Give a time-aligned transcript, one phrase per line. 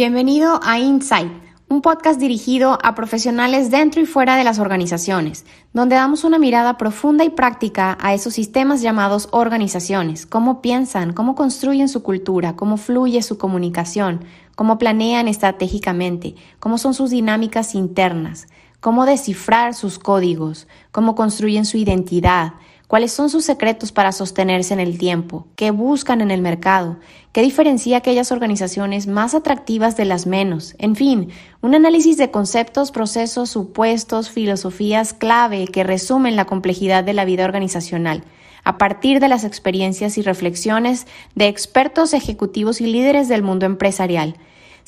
[0.00, 1.30] Bienvenido a Insight,
[1.68, 6.78] un podcast dirigido a profesionales dentro y fuera de las organizaciones, donde damos una mirada
[6.78, 12.78] profunda y práctica a esos sistemas llamados organizaciones, cómo piensan, cómo construyen su cultura, cómo
[12.78, 14.24] fluye su comunicación,
[14.56, 18.46] cómo planean estratégicamente, cómo son sus dinámicas internas,
[18.80, 22.54] cómo descifrar sus códigos, cómo construyen su identidad,
[22.90, 26.96] cuáles son sus secretos para sostenerse en el tiempo, qué buscan en el mercado,
[27.30, 31.28] qué diferencia aquellas organizaciones más atractivas de las menos, en fin,
[31.60, 37.44] un análisis de conceptos, procesos, supuestos, filosofías clave que resumen la complejidad de la vida
[37.44, 38.24] organizacional.
[38.64, 41.06] A partir de las experiencias y reflexiones
[41.36, 44.34] de expertos ejecutivos y líderes del mundo empresarial.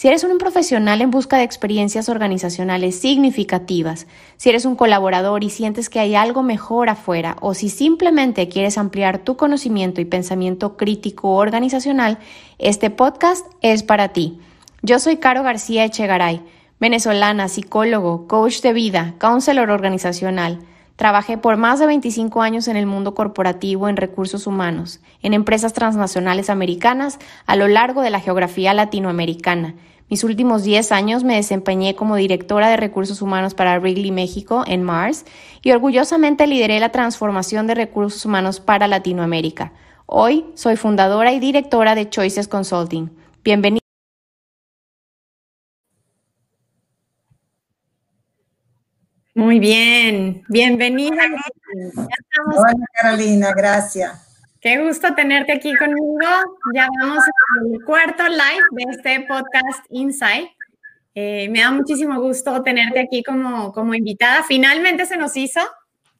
[0.02, 5.48] Si eres un profesional en busca de experiencias organizacionales significativas, si eres un colaborador y
[5.48, 10.76] sientes que hay algo mejor afuera, o si simplemente quieres ampliar tu conocimiento y pensamiento
[10.76, 12.18] crítico organizacional,
[12.58, 14.40] este podcast es para ti.
[14.82, 16.42] Yo soy Caro García Echegaray,
[16.80, 20.58] venezolana, psicólogo, coach de vida, counselor organizacional.
[20.96, 25.72] Trabajé por más de 25 años en el mundo corporativo en recursos humanos, en empresas
[25.74, 29.76] transnacionales americanas a lo largo de la geografía latinoamericana
[30.08, 34.82] mis últimos 10 años me desempeñé como directora de recursos humanos para Wrigley México en
[34.82, 35.24] Mars
[35.62, 39.72] y orgullosamente lideré la transformación de recursos humanos para Latinoamérica.
[40.06, 43.10] Hoy soy fundadora y directora de Choices Consulting.
[43.42, 43.80] Bienvenida.
[49.34, 51.22] Muy bien, bienvenida.
[52.54, 54.31] Hola Carolina, gracias.
[54.62, 56.28] Qué gusto tenerte aquí conmigo.
[56.72, 60.50] Ya vamos al cuarto live de este podcast Insight.
[61.16, 64.44] Eh, me da muchísimo gusto tenerte aquí como, como invitada.
[64.44, 65.58] Finalmente se nos hizo.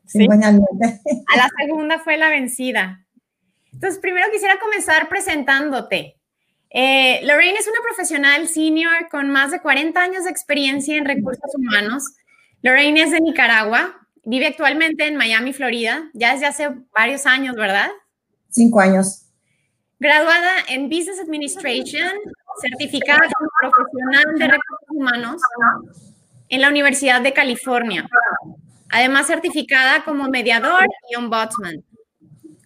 [0.06, 3.06] Sí, A la segunda fue la vencida.
[3.72, 6.16] Entonces, primero quisiera comenzar presentándote.
[6.70, 11.54] Eh, Lorraine es una profesional senior con más de 40 años de experiencia en recursos
[11.54, 12.12] humanos.
[12.62, 17.88] Lorraine es de Nicaragua, vive actualmente en Miami, Florida, ya desde hace varios años, ¿verdad?
[18.52, 19.22] Cinco años.
[19.98, 22.12] Graduada en Business Administration,
[22.60, 25.42] certificada como profesional de recursos humanos
[26.48, 28.08] en la Universidad de California.
[28.90, 31.82] Además, certificada como mediador y ombudsman.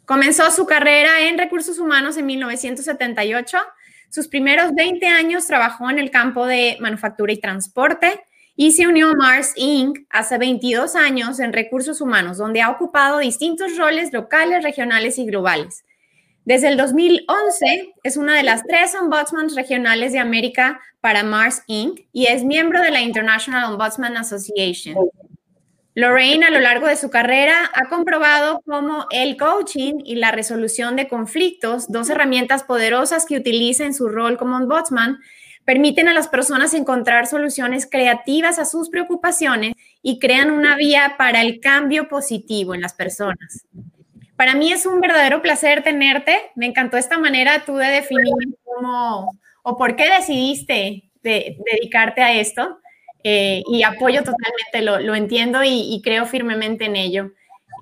[0.04, 3.58] Comenzó su carrera en recursos humanos en 1978.
[4.10, 8.20] Sus primeros 20 años trabajó en el campo de manufactura y transporte
[8.56, 9.98] y se unió a Mars Inc.
[10.08, 15.84] hace 22 años en recursos humanos, donde ha ocupado distintos roles locales, regionales y globales.
[16.46, 22.00] Desde el 2011 es una de las tres ombudsmans regionales de América para Mars Inc.
[22.12, 24.96] y es miembro de la International Ombudsman Association.
[25.94, 30.94] Lorraine a lo largo de su carrera ha comprobado cómo el coaching y la resolución
[30.94, 35.18] de conflictos, dos herramientas poderosas que utiliza en su rol como ombudsman,
[35.66, 41.42] permiten a las personas encontrar soluciones creativas a sus preocupaciones y crean una vía para
[41.42, 43.66] el cambio positivo en las personas.
[44.36, 46.36] Para mí es un verdadero placer tenerte.
[46.54, 48.32] Me encantó esta manera tú de definir
[48.64, 52.78] cómo o por qué decidiste dedicarte a esto.
[53.24, 57.32] Eh, y apoyo totalmente, lo, entiendo y, creo firmemente en ello.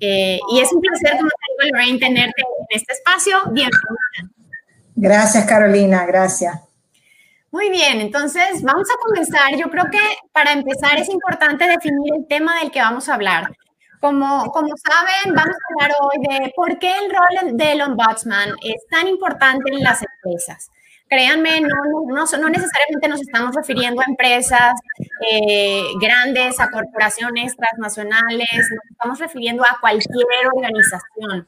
[0.01, 3.37] Eh, y es un placer, como te digo, tenerte en este espacio.
[3.51, 4.31] Bienvenida.
[4.95, 6.65] Gracias, Carolina, gracias.
[7.55, 9.55] Muy bien, entonces vamos a comenzar.
[9.55, 10.01] Yo creo que
[10.33, 13.55] para empezar es importante definir el tema del que vamos a hablar.
[14.01, 18.85] Como, como saben, vamos a hablar hoy de por qué el rol del ombudsman es
[18.91, 20.69] tan importante en las empresas.
[21.07, 21.77] Créanme, no,
[22.07, 24.73] no, no necesariamente nos estamos refiriendo a empresas
[25.31, 31.47] eh, grandes, a corporaciones transnacionales, nos estamos refiriendo a cualquier organización.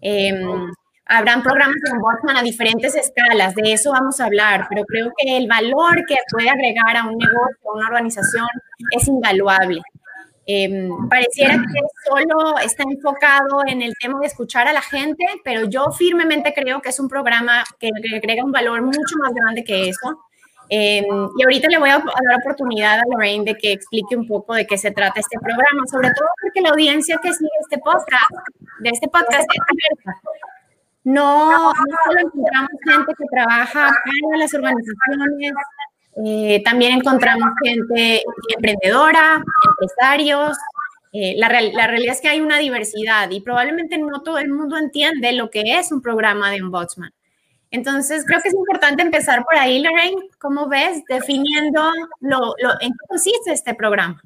[0.00, 0.68] Em,
[1.06, 5.36] Habrán programas de ombudsman a diferentes escalas, de eso vamos a hablar, pero creo que
[5.36, 8.46] el valor que puede agregar a un negocio, a una organización,
[8.90, 9.82] es invaluable.
[10.46, 15.64] Em, pareciera que solo está enfocado en el tema de escuchar a la gente, pero
[15.68, 19.88] yo firmemente creo que es un programa que, agrega un valor mucho más grande que
[19.88, 20.20] eso.
[20.68, 21.04] Em,
[21.36, 24.66] y ahorita le voy a dar oportunidad a Lorraine de que explique un poco de
[24.66, 28.30] qué se trata este programa, sobre todo porque la audiencia que sigue este podcast,
[28.80, 30.20] de este podcast es abierta.
[31.04, 35.52] No, no solo encontramos gente que trabaja para las organizaciones,
[36.24, 38.22] eh, también encontramos gente
[38.56, 40.56] emprendedora, empresarios.
[41.12, 44.76] Eh, la, la, realidad es que hay una diversidad y probablemente no todo el mundo
[44.76, 47.12] entiende lo que es un programa de ombudsman.
[47.70, 50.28] Entonces, creo que es importante empezar por ahí, Lorraine.
[50.38, 51.04] ¿Cómo ves?
[51.08, 54.22] Definiendo lo, lo, en qué consiste este programa.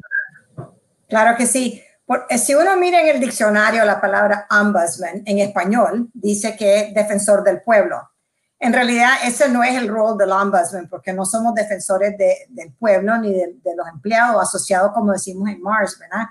[1.09, 1.83] Claro que sí.
[2.29, 6.95] Eh, si uno mira en el diccionario la palabra ombudsman en español, dice que es
[6.95, 8.11] defensor del pueblo.
[8.61, 13.17] en realidad ese no es el rol del ombudsman, porque no somos defensores del pueblo
[13.19, 16.27] ni de, los empleados asociados, como decimos en Mars, ¿verdad?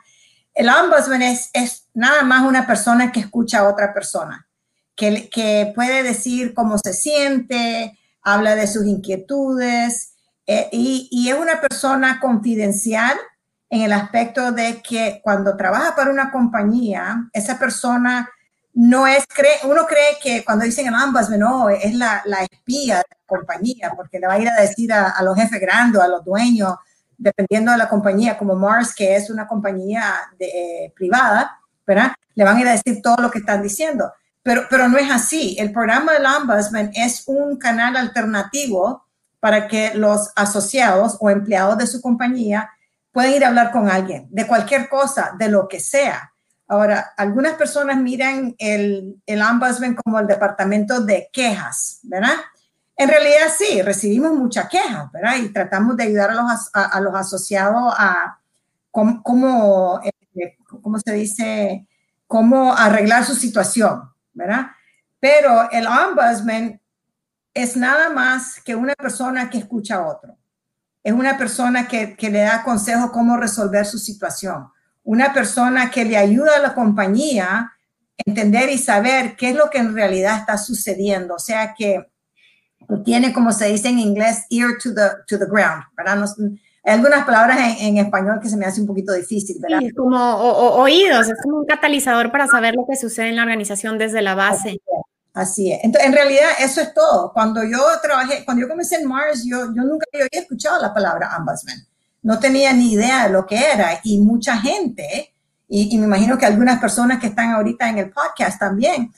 [0.54, 4.48] El ombudsman es, es nada más una persona que escucha a otra persona,
[4.96, 10.16] que, que puede decir cómo se siente, habla de sus inquietudes
[10.48, 13.18] eh, y, y es una persona confidencial
[13.70, 18.30] en el aspecto de que cuando trabaja para una compañía, esa persona
[18.74, 22.98] no es, cree, uno cree que cuando dicen el ombudsman, no, es la, la, espía
[22.98, 26.08] de la compañía, porque le va a ir a decir a, los jefes grandes, a
[26.08, 26.76] los dueños,
[27.18, 32.12] dependiendo de la compañía, como Mars, que es una compañía de, eh, privada, ¿verdad?
[32.36, 34.14] Le van a ir a decir todo lo que están diciendo.
[34.44, 35.56] Pero, pero no es así.
[35.58, 39.06] El programa del Ombudsman es un canal alternativo
[39.40, 42.70] para que los asociados o empleados de su compañía
[43.18, 46.32] puedan ir a hablar con alguien de cualquier cosa, de lo que sea
[46.68, 52.36] Ahora, algunas personas miran el, el ombudsman como el departamento de quejas, ¿verdad?
[52.96, 55.38] En realidad sí, recibimos muchas quejas, ¿verdad?
[55.38, 58.38] Y tratamos de ayudar a los, a, los asociados a
[58.92, 61.88] cómo, eh, cómo, se dice,
[62.28, 64.04] cómo arreglar su situación,
[64.34, 64.68] ¿verdad?
[65.20, 66.82] Pero el ombudsman
[67.54, 70.38] es nada más que una persona que escucha a otro.
[71.08, 74.68] Es una persona que, que le da consejos cómo resolver su situación
[75.08, 77.72] una persona que le ayuda a la compañía a
[78.26, 81.36] entender y saber qué es lo que en realidad está sucediendo.
[81.36, 82.06] O sea que
[83.06, 86.26] tiene, como se dice en inglés, ear to the, to the ground, ¿verdad?
[86.84, 89.80] hay algunas palabras en, español que se me hace un poquito difícil, ¿verdad?
[89.80, 93.98] Sí, como oídos, es como un catalizador para saber lo que sucede en la organización
[93.98, 94.82] desde la base.
[95.38, 95.80] Así es.
[95.84, 97.32] Entonces, en realidad, eso es todo.
[97.32, 101.86] Cuando yo trabajé, cuando yo comencé en Mars, yo, nunca había escuchado la palabra ombudsman
[102.28, 105.34] no tenía ni idea de lo que era y mucha gente,
[105.70, 109.14] y, me imagino que algunas personas que están ahorita en el podcast también,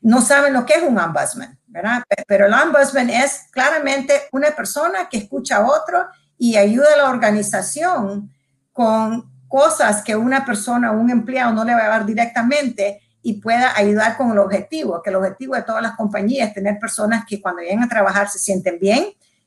[0.00, 2.04] no saben lo que es un ombudsman, ¿verdad?
[2.28, 6.06] Pero el ombudsman es claramente una persona que escucha a otro
[6.38, 8.30] y ayuda a la organización
[8.72, 13.76] con cosas que una persona, un empleado no le va a dar directamente y pueda
[13.76, 17.40] ayudar con el objetivo, que el objetivo de todas las compañías es tener personas que
[17.40, 19.06] cuando lleguen a trabajar se sienten bien,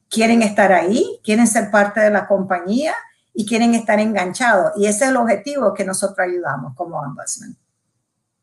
[0.09, 2.93] quieren estar ahí, quieren ser parte de la compañía
[3.33, 4.71] y quieren estar enganchados.
[4.77, 7.57] Y ese es el objetivo que nosotros ayudamos como ombudsman.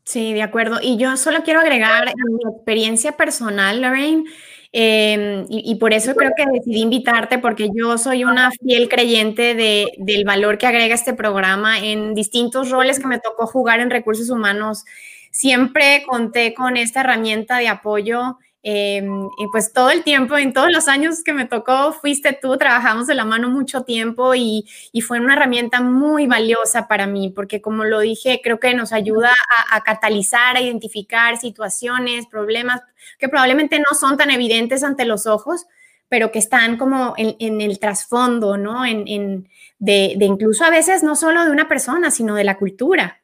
[0.03, 0.79] Sí, de acuerdo.
[0.81, 4.25] Y yo solo quiero agregar mi experiencia personal, Lorraine,
[4.73, 9.87] em, y, por eso creo que decidí invitarte, porque yo soy una fiel creyente de,
[9.97, 14.29] del valor que agrega este programa en distintos roles que me tocó jugar en recursos
[14.29, 14.83] humanos.
[15.33, 20.71] Siempre conté con esta herramienta de apoyo Em, y pues todo el tiempo, en todos
[20.71, 25.01] los años que me tocó, fuiste tú, trabajamos de la mano mucho tiempo y, y
[25.01, 29.33] fue una herramienta muy valiosa para mí, porque como lo dije, creo que nos ayuda
[29.69, 32.79] a, catalizar, a identificar situaciones, problemas
[33.19, 35.65] que probablemente no son tan evidentes ante los ojos,
[36.07, 38.85] pero que están como en, en el trasfondo, ¿no?
[38.85, 42.57] En, en de, de, incluso a veces no solo de una persona, sino de la
[42.57, 43.21] cultura.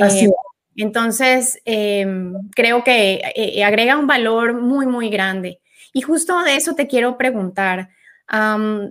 [0.00, 0.30] Así eh,
[0.76, 5.60] entonces, em, creo que eh, eh, agrega un valor muy, muy grande.
[5.92, 7.90] Y justo de eso te quiero preguntar.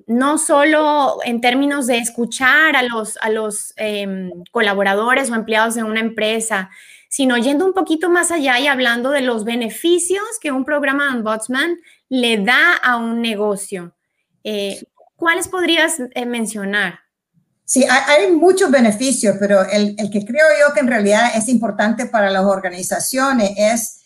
[0.07, 5.83] no solo en términos de escuchar a los, a los em, colaboradores o empleados de
[5.83, 6.69] una empresa,
[7.09, 11.17] sino yendo un poquito más allá y hablando de los beneficios que un programa de
[11.17, 11.77] ombudsman
[12.09, 13.95] le da a un negocio.
[14.43, 14.83] Eh,
[15.15, 15.97] ¿Cuáles podrías
[16.27, 17.00] mencionar?
[17.71, 22.29] Sí, hay, muchos beneficios, pero el, que creo yo que en realidad es importante para
[22.29, 24.01] las organizaciones es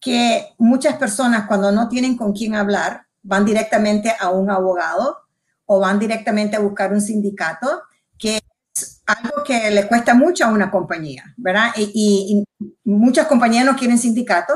[0.00, 5.18] que muchas personas cuando no tienen con quién hablar van directamente a un abogado
[5.66, 7.82] o van directamente a buscar un sindicato,
[8.18, 8.40] que
[8.74, 11.68] es algo que le cuesta mucho a una compañía, ¿verdad?
[11.76, 12.42] Y,
[12.82, 14.54] muchas compañías no quieren sindicato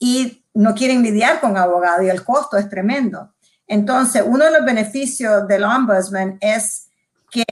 [0.00, 3.32] y no quieren lidiar con abogados y el costo es tremendo.
[3.68, 6.88] Entonces, uno de los beneficios del ombudsman es
[7.30, 7.44] que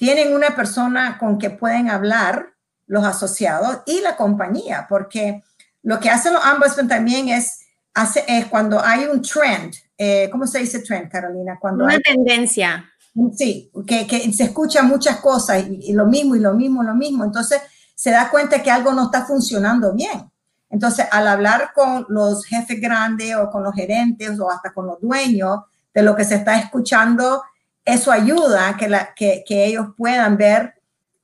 [0.00, 2.54] tienen una persona con que pueden hablar
[2.86, 5.42] los asociados y la compañía, porque
[5.82, 10.46] lo que hacen los ambos también es, hace, es cuando hay un trend, eh, ¿cómo
[10.46, 11.58] se dice trend, Carolina?
[11.60, 12.90] Cuando Una tendencia.
[13.36, 17.22] Sí, que, que, se escuchan muchas cosas y, lo mismo y lo mismo, lo mismo.
[17.22, 17.60] Entonces
[17.94, 20.32] se da cuenta que algo no está funcionando bien.
[20.70, 24.98] Entonces, al hablar con los jefes grandes o con los gerentes o hasta con los
[24.98, 25.58] dueños
[25.92, 27.42] de lo que se está escuchando
[27.84, 30.74] eso ayuda que, que, ellos puedan ver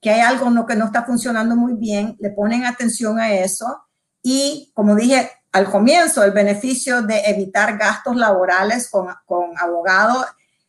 [0.01, 3.83] que hay algo no, que no está funcionando muy bien, le ponen atención a eso
[4.21, 10.25] y, como dije al comienzo, el beneficio de evitar gastos laborales con, con abogados,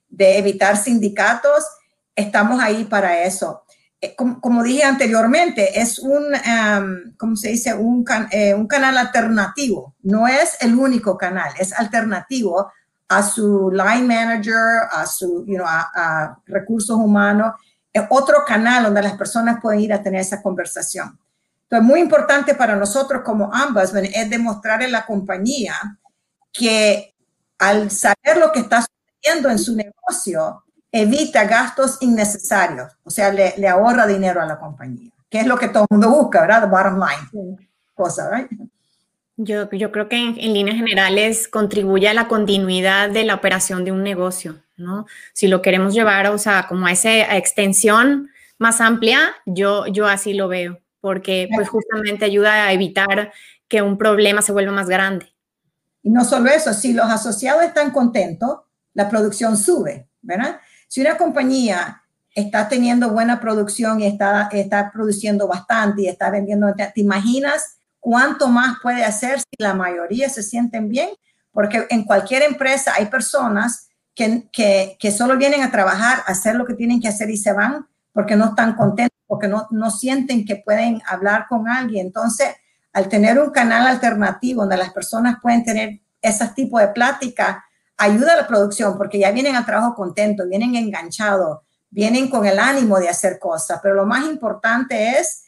[0.08, 1.64] de evitar sindicatos,
[2.14, 3.64] estamos ahí para eso.
[4.00, 6.24] eh, como, dije anteriormente, es un,
[7.22, 7.74] um, se dice?
[7.74, 9.96] Un, eh, un, canal alternativo.
[10.02, 12.70] No es el único canal, es alternativo
[13.08, 17.54] a su line manager, a su, you know, a, recursos humanos.
[17.92, 21.18] Es otro canal donde las personas pueden ir a tener esa conversación.
[21.62, 25.74] Entonces, muy importante para nosotros como ambas es demostrarle a la compañía
[26.52, 27.14] que
[27.58, 33.68] al saber lo que está sucediendo en su negocio, evita gastos innecesarios, o sea, le,
[33.68, 36.62] ahorra dinero a la compañía, que es lo que todo el mundo busca, ¿verdad?
[36.62, 37.68] The bottom line.
[37.94, 38.50] Cosa, ¿right?
[39.40, 43.92] Yo, yo creo que en, líneas generales contribuye a la continuidad de la operación de
[43.92, 45.06] un negocio, ¿no?
[45.32, 50.34] Si lo queremos llevar, o sea, como a esa extensión más amplia, yo, yo así
[50.34, 53.32] lo veo, porque pues justamente ayuda a evitar
[53.68, 55.32] que un problema se vuelva más grande.
[56.02, 60.60] Y no solo eso, si los asociados están contentos, la producción sube, ¿verdad?
[60.88, 62.02] Si una compañía
[62.34, 67.77] está teniendo buena producción y está, está produciendo bastante y está vendiendo, ¿te imaginas
[68.08, 71.10] cuánto más puede hacer si la mayoría se sienten bien?
[71.52, 76.54] Porque en cualquier empresa hay personas que, que, que solo vienen a trabajar, a hacer
[76.54, 79.90] lo que tienen que hacer y se van porque no están contentos, porque no, no
[79.90, 82.06] sienten que pueden hablar con alguien.
[82.06, 82.48] Entonces,
[82.94, 87.62] al tener un canal alternativo donde las personas pueden tener ese tipo de plática,
[87.98, 91.58] ayuda a la producción porque ya vienen al trabajo contentos, vienen enganchados,
[91.90, 95.44] vienen con el ánimo de hacer cosas, pero lo más importante es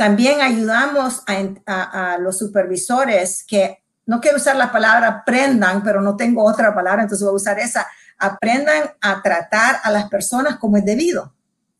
[0.00, 6.42] también ayudamos a, los supervisores que, no quiero usar la palabra aprendan, pero no tengo
[6.42, 7.86] otra palabra, entonces voy a usar esa,
[8.18, 11.34] aprendan a tratar a las personas como es debido,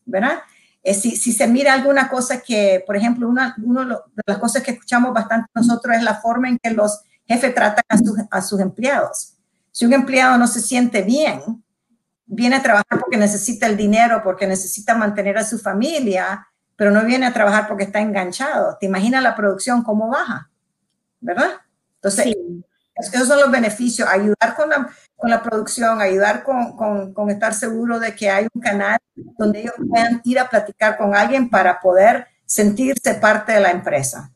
[0.05, 0.37] ¿verdad?
[0.83, 5.15] Eh, si, se mira alguna cosa que, por ejemplo, una, de las cosas que escuchamos
[5.15, 7.83] bastante nosotros es la forma en que los jefes tratan
[8.29, 9.33] a sus empleados.
[9.71, 11.63] Si un empleado no se siente bien,
[12.27, 16.47] viene a trabajar porque necesita el dinero, porque necesita mantener a su familia,
[16.81, 18.75] pero no viene a trabajar porque está enganchado.
[18.79, 20.49] ¿Te imaginas la producción cómo baja?
[21.19, 21.51] ¿Verdad?
[21.97, 22.35] Entonces,
[22.95, 27.53] esos son los beneficios, ayudar con la, con la producción, ayudar con, con, con, estar
[27.53, 28.97] seguro de que hay un canal
[29.37, 34.31] donde ellos puedan ir a platicar con alguien para poder sentirse parte de la empresa.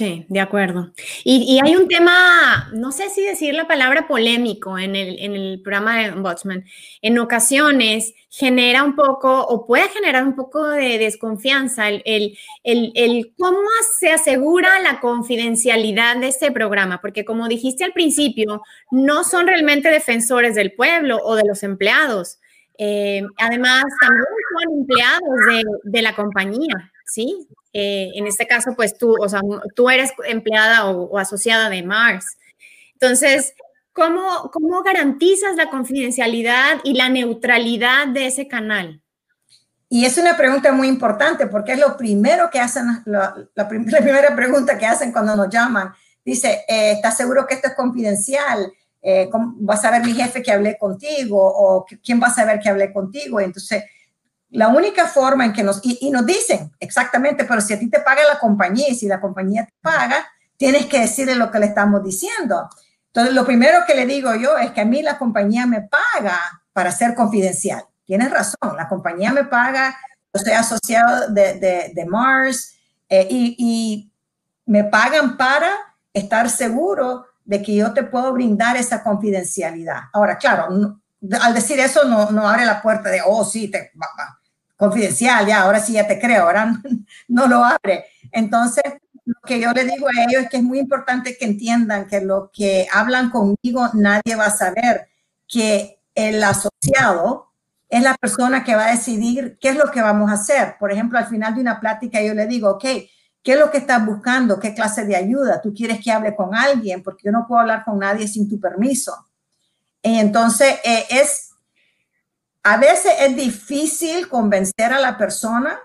[0.00, 0.92] Sí, de acuerdo.
[1.24, 5.60] Y, hay un tema, no sé si decir la palabra polémico en el, en el
[5.60, 6.64] programa de Ombudsman.
[7.02, 13.34] En ocasiones genera un poco o puede generar un poco de desconfianza el, el, el,
[13.36, 13.58] cómo
[13.98, 19.90] se asegura la confidencialidad de este programa, porque como dijiste al principio, no son realmente
[19.90, 22.38] defensores del pueblo o de los empleados.
[22.78, 27.48] Eh, además, también son empleados de, de la compañía, ¿sí?
[27.72, 29.40] Eh, en este caso, pues tú, o sea,
[29.74, 32.26] tú eres empleada o, asociada de Mars.
[32.94, 33.54] Entonces,
[33.92, 39.02] ¿cómo, ¿cómo garantizas la confidencialidad y la neutralidad de ese canal?
[39.92, 43.34] Y es una pregunta muy importante porque es lo primero que hacen, la,
[43.68, 45.92] primera pregunta que hacen cuando nos llaman.
[46.24, 48.72] Dice, eh, ¿estás seguro que esto es confidencial?
[49.02, 51.38] Eh, ¿Va a saber mi jefe que hablé contigo?
[51.42, 53.40] ¿O quién va a saber que hablé contigo?
[53.40, 53.82] Entonces,
[54.50, 58.00] la única forma en que nos, y, nos dicen exactamente, pero si a ti te
[58.00, 60.26] paga la compañía y si la compañía te paga,
[60.56, 62.68] tienes que decirle lo que le estamos diciendo.
[63.06, 66.62] Entonces, lo primero que le digo yo es que a mí la compañía me paga
[66.72, 67.84] para ser confidencial.
[68.04, 69.96] Tienes razón, la compañía me paga,
[70.32, 72.74] yo estoy asociado de, de, Mars
[73.08, 74.06] eh, y,
[74.66, 75.68] me pagan para
[76.12, 80.02] estar seguro de que yo te puedo brindar esa confidencialidad.
[80.12, 80.68] Ahora, claro,
[81.40, 83.90] al decir eso no, abre la puerta de, oh, sí, te,
[84.80, 86.72] confidencial, ya, ahora sí ya te creo, ahora
[87.28, 88.06] no, lo abre.
[88.32, 88.82] Entonces,
[89.26, 92.22] lo que yo le digo a ellos es que es muy importante que entiendan que
[92.22, 95.08] lo que hablan conmigo nadie va a saber,
[95.46, 97.52] que el asociado
[97.90, 100.76] es la persona que va a decidir qué es lo que vamos a hacer.
[100.80, 102.84] Por ejemplo, al final de una plática yo le digo, ok,
[103.42, 104.58] ¿qué es lo que estás buscando?
[104.58, 105.60] ¿Qué clase de ayuda?
[105.60, 107.02] ¿Tú quieres que hable con alguien?
[107.02, 109.12] Porque yo no puedo hablar con nadie sin tu permiso.
[110.02, 111.49] entonces, eh, es
[112.62, 115.78] a veces es difícil convencer a la persona,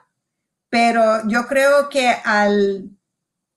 [0.69, 2.89] pero yo creo que al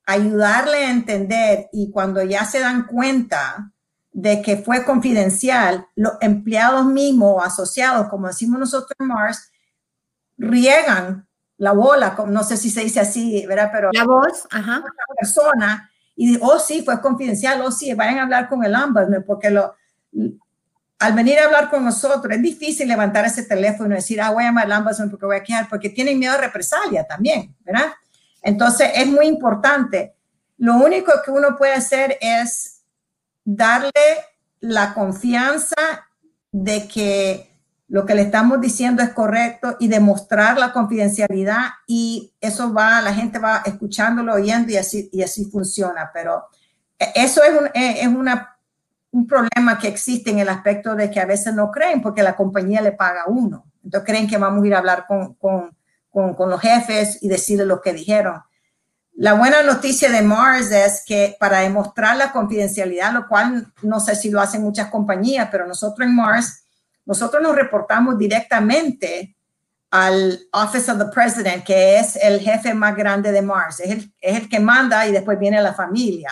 [0.07, 3.73] ayudarle a entender y cuando ya se dan cuenta
[4.13, 9.51] de que fue confidencial, los empleados mismos asociados, como decimos nosotros en Mars,
[10.37, 13.71] riegan la bola, no sé si se dice así, ¿verdad?
[13.73, 14.79] Pero la voz, ajá.
[14.79, 19.25] La persona y oh sí, fue confidencial, oh sí, vayan a hablar con el ombudsman
[19.25, 19.75] porque lo,
[20.99, 24.43] al venir a hablar con nosotros, es difícil levantar ese teléfono y decir, ah, voy
[24.43, 27.93] a llamar al Amazon porque voy a quejar, porque tienen miedo a represalia también, ¿verdad?
[28.43, 30.15] Entonces, es muy importante.
[30.57, 32.83] Lo único que uno puede hacer es
[33.45, 33.93] darle
[34.61, 35.77] la confianza
[36.51, 37.49] de que
[37.87, 43.15] lo que le estamos diciendo es correcto y demostrar la confidencialidad y eso va, la
[43.15, 46.11] gente va escuchándolo, oyendo y así, y así funciona.
[46.13, 46.49] Pero
[46.99, 48.58] eso es, un, es una,
[49.11, 52.37] un problema que existe en el aspecto de que a veces no creen porque la
[52.37, 53.65] compañía le paga a uno.
[53.83, 55.77] Entonces creen que vamos a ir a hablar con, con,
[56.11, 58.43] con, con los jefes y decirle lo que dijeron.
[59.15, 64.15] La buena noticia de Mars es que para demostrar la confidencialidad, lo cual no sé
[64.15, 66.65] si lo hacen muchas compañías, pero nosotros en Mars,
[67.05, 69.35] nosotros nos reportamos directamente
[69.91, 74.15] al Office of the President, que es el jefe más grande de Mars, es el,
[74.21, 76.31] es el que manda y después viene la familia.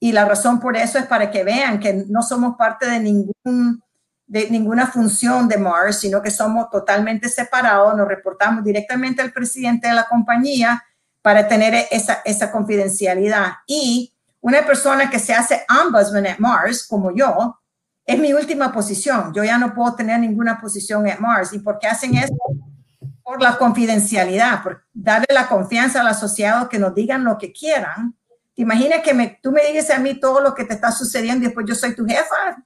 [0.00, 3.82] Y la razón por eso es para que vean que no somos parte de, ningún,
[4.26, 9.88] de ninguna función de Mars, sino que somos totalmente separados, nos reportamos directamente al presidente
[9.88, 10.82] de la compañía
[11.20, 13.52] para tener esa, esa confidencialidad.
[13.66, 17.60] Y una persona que se hace ombudsman at Mars, como yo,
[18.06, 19.32] es mi última posición.
[19.34, 21.52] Yo ya no puedo tener ninguna posición en Mars.
[21.52, 22.34] ¿Y por qué hacen eso?
[23.22, 28.16] Por la confidencialidad, por darle la confianza al asociado que nos digan lo que quieran.
[28.60, 31.42] ¿Te imaginas que me, tú me digas a mí todo lo que te está sucediendo
[31.42, 32.62] y después yo soy tu jefa?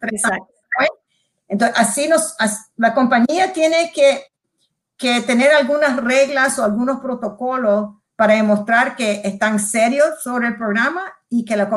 [1.46, 2.34] Entonces, así nos,
[2.74, 4.24] la compañía tiene que,
[4.96, 11.04] que tener algunas reglas o algunos protocolos para demostrar que están serios sobre el programa
[11.28, 11.70] y que la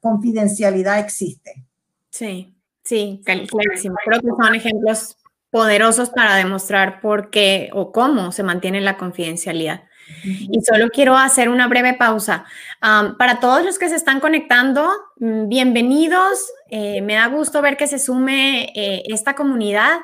[0.00, 1.64] confidencialidad existe.
[2.10, 3.94] Sí, sí, clarísimo.
[4.04, 5.16] Creo que son ejemplos
[5.50, 9.84] poderosos para demostrar por qué o cómo se mantiene la confidencialidad.
[10.24, 12.44] Y solo quiero hacer una breve pausa.
[13.18, 16.50] para todos los que se están conectando, mm, bienvenidos.
[16.68, 20.00] Eh, me da gusto ver que se sume eh, esta comunidad.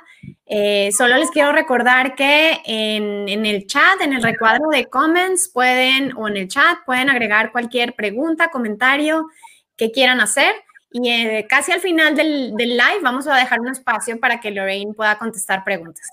[0.47, 6.17] Eh, solo les quiero recordar que en, el chat, en el recuadro de comments, pueden,
[6.17, 9.29] o en el chat, pueden agregar cualquier pregunta, comentario
[9.77, 10.55] que quieran hacer.
[10.93, 14.95] Y casi al final del, del live vamos a dejar un espacio para que Lorraine
[14.95, 16.07] pueda contestar preguntas.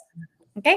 [0.55, 0.67] ¿Ok?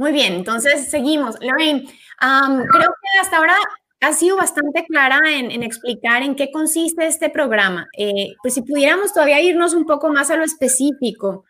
[0.00, 1.36] Muy bien, entonces seguimos.
[1.42, 3.54] Lorraine, creo que hasta ahora
[4.00, 7.86] ha sido bastante clara en, explicar en qué consiste este programa.
[7.98, 11.44] Eh, pues si pudiéramos todavía irnos un poco más a lo específico,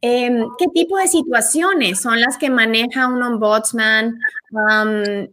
[0.00, 4.20] em, ¿qué tipo de situaciones son las que maneja un ombudsman?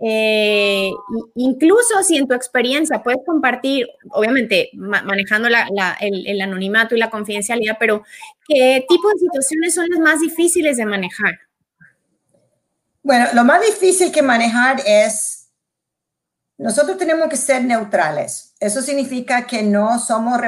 [0.02, 0.90] Eh,
[1.36, 8.02] incluso si en tu experiencia puedes compartir, obviamente manejando el anonimato y la confidencialidad, pero
[8.48, 11.36] ¿qué tipo de situaciones son las más difíciles de manejar?
[13.04, 15.50] Bueno, lo más difícil que manejar es,
[16.58, 18.56] nosotros tenemos que ser neutrales.
[18.62, 20.39] Eso significa que no somos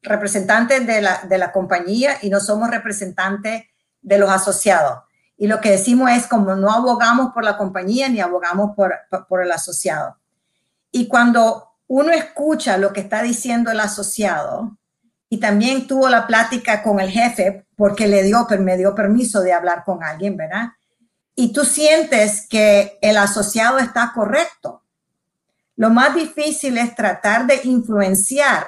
[0.00, 3.64] representantes de la, de la compañía y no somos representantes
[4.00, 5.00] de los asociados.
[5.36, 8.94] Y lo que decimos es como no abogamos por la compañía ni abogamos por,
[9.28, 10.16] por, el asociado.
[10.90, 14.78] Y cuando uno escucha lo que está diciendo el asociado
[15.28, 19.52] y también tuvo la plática con el jefe porque le dio, me dio permiso de
[19.52, 20.68] hablar con alguien, ¿verdad?
[21.36, 24.82] Y tú sientes que el asociado está correcto.
[25.76, 28.66] Lo más difícil es tratar de influenciar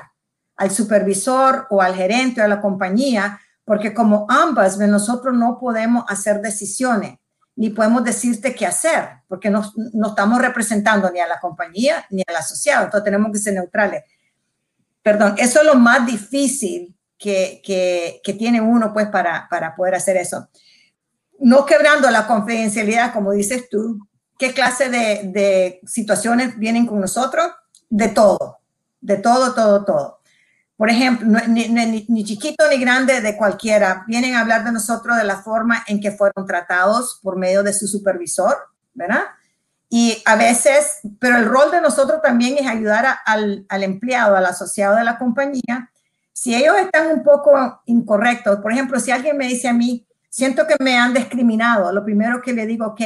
[0.57, 6.05] al supervisor o al gerente o a la compañía, porque como ambas, nosotros no podemos
[6.09, 7.19] hacer decisiones,
[7.55, 9.63] ni podemos decirte qué hacer, porque no,
[10.09, 14.03] estamos representando ni a la compañía ni al asociado, entonces tenemos que ser neutrales.
[15.03, 20.17] Perdón, eso es lo más difícil que, que, tiene uno pues para, para poder hacer
[20.17, 20.49] eso
[21.41, 24.07] no quebrando la confidencialidad, como dices tú,
[24.39, 27.47] ¿qué clase de, situaciones vienen con nosotros?
[27.89, 28.59] De todo,
[29.01, 30.21] de todo, todo, todo.
[30.77, 35.43] Por ejemplo, ni, chiquito ni grande, de cualquiera, vienen a hablar de nosotros de la
[35.43, 38.57] forma en que fueron tratados por medio de su supervisor,
[38.93, 39.23] ¿verdad?
[39.89, 44.45] Y a veces, pero el rol de nosotros también es ayudar al, al empleado, al
[44.45, 45.91] asociado de la compañía.
[46.33, 50.06] Si ellos están un poco incorrectos, por ejemplo, si alguien me dice a mí,
[50.37, 53.01] siento que me han discriminado, lo primero que le digo, ok,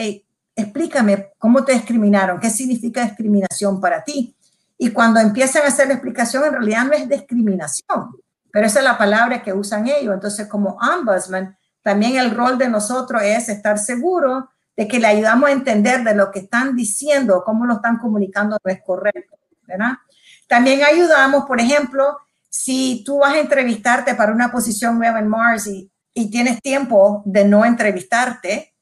[0.56, 4.34] explícame cómo te discriminaron, qué significa discriminación para ti.
[4.76, 8.16] Y cuando empiezan a hacer la explicación, en realidad no es discriminación,
[8.50, 10.12] pero esa es la palabra que usan ellos.
[10.12, 15.50] Entonces, como ombudsman, también el rol de nosotros es estar seguro de que le ayudamos
[15.50, 19.36] a entender de lo que están diciendo, cómo lo están comunicando no es correcto,
[19.68, 19.92] ¿verdad?
[20.48, 25.68] También ayudamos, por ejemplo, si tú vas a entrevistarte para una posición nueva en Mars
[25.68, 28.74] y y tienes tiempo de no entrevistarte,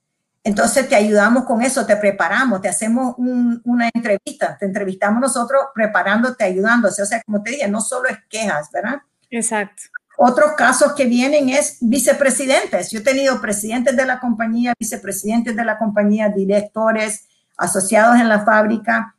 [0.44, 6.44] entonces te ayudamos con eso, te preparamos, te hacemos una entrevista, te entrevistamos nosotros preparándote,
[6.44, 7.02] ayudándote.
[7.02, 9.02] O sea, como te dije, no solo es quejas, ¿verdad?
[9.30, 9.82] Exacto.
[10.16, 12.90] Otros casos que vienen es vicepresidentes.
[12.90, 18.44] Yo he tenido presidentes de la compañía, vicepresidentes de la compañía, directores, asociados en la
[18.44, 19.16] fábrica,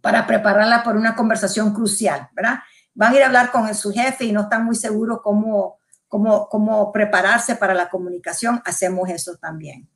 [0.00, 2.60] para prepararla por una conversación crucial, ¿verdad?
[2.94, 5.77] Van a ir a hablar con su jefe y no están muy seguros cómo,
[6.08, 9.88] cómo, cómo prepararse para la comunicación, hacemos eso también.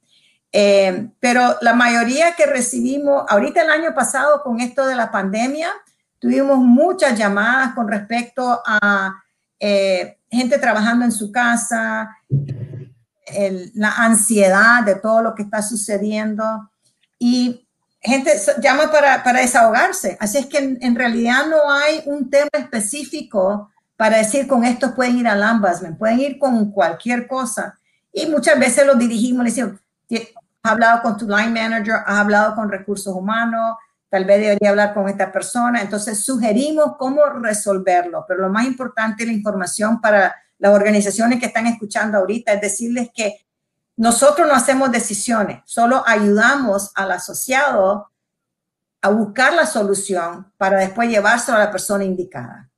[0.53, 5.70] Eh, pero la mayoría que recibimos, ahorita el año pasado con esto de la pandemia,
[6.18, 9.14] tuvimos muchas llamadas con respecto a
[9.59, 12.16] eh, gente trabajando en su casa,
[13.75, 16.70] la ansiedad de todo lo que está sucediendo
[17.18, 17.66] y
[18.03, 20.16] gente llama para, para desahogarse.
[20.20, 25.18] Así es que en, realidad no hay un tema específico para decir con esto pueden
[25.18, 27.78] ir al ambasmen, pueden ir con cualquier cosa.
[28.12, 29.81] Y muchas veces los dirigimos, le decimos,
[30.62, 33.76] has hablado con tu line manager, has hablado con recursos humanos,
[34.09, 35.81] tal vez debería hablar con esta persona.
[35.81, 41.66] Entonces sugerimos cómo resolverlo, pero lo más importante, la información para las organizaciones que están
[41.66, 43.46] escuchando ahorita es decirles que
[43.96, 48.11] nosotros no hacemos decisiones, solo ayudamos al asociado
[49.00, 52.71] a buscar la solución para después llevárselo a la persona indicada.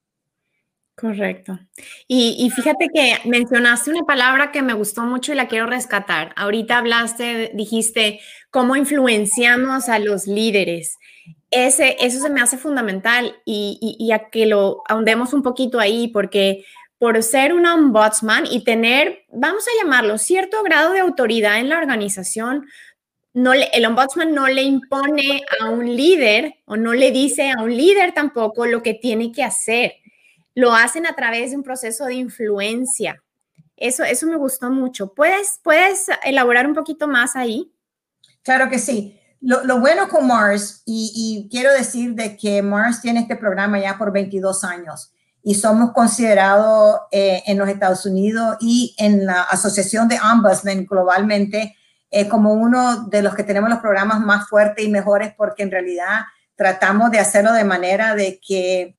[0.96, 1.58] Correcto.
[2.06, 6.32] Y, fíjate que mencionaste una palabra que me gustó mucho y la quiero rescatar.
[6.36, 10.98] Ahorita hablaste, dijiste, cómo influenciamos a los líderes.
[11.50, 16.08] Ese, eso se me hace fundamental y, y a que lo ahondemos un poquito ahí,
[16.08, 16.64] porque
[16.98, 21.78] por ser un ombudsman y tener, vamos a llamarlo, cierto grado de autoridad en la
[21.78, 22.66] organización,
[23.32, 27.76] no el ombudsman no le impone a un líder o no le dice a un
[27.76, 29.94] líder tampoco lo que tiene que hacer
[30.54, 33.22] lo hacen a través de un proceso de influencia.
[33.76, 35.12] Eso, eso me gustó mucho.
[35.14, 37.72] ¿Puedes, ¿Puedes elaborar un poquito más ahí?
[38.42, 39.18] Claro que sí.
[39.40, 44.10] Lo, bueno con Mars, y, quiero decir de que Mars tiene este programa ya por
[44.10, 45.12] 22 años
[45.42, 51.76] y somos considerados eh, en los Estados Unidos y en la Asociación de Ombudsmen globalmente
[52.10, 55.70] eh, como uno de los que tenemos los programas más fuertes y mejores porque en
[55.70, 56.22] realidad
[56.56, 58.96] tratamos de hacerlo de manera de que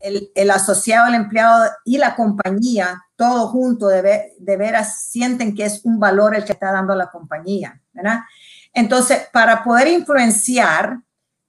[0.00, 5.84] el, asociado, el empleado y la compañía, todo junto, de, de, veras sienten que es
[5.84, 7.80] un valor el que está dando la compañía.
[8.72, 10.98] Entonces, para poder influenciar,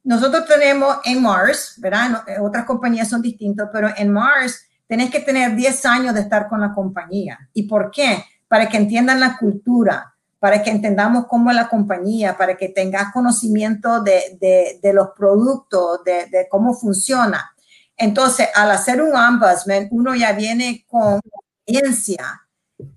[0.04, 2.24] nosotros tenemos en Mars, ¿verdad?
[2.28, 6.50] Eh, otras compañías son distintas, pero en Mars tenés que tener 10 años de estar
[6.50, 7.40] con la compañía.
[7.54, 8.24] ¿Y por qué?
[8.48, 13.14] Para que entiendan la cultura, para que entendamos cómo es la compañía, para que tengas
[13.14, 17.53] conocimiento de, de, los productos, de cómo funciona.
[17.98, 21.20] Entonces, al hacer un ombudsman, uno ya viene con
[21.66, 22.42] influencia.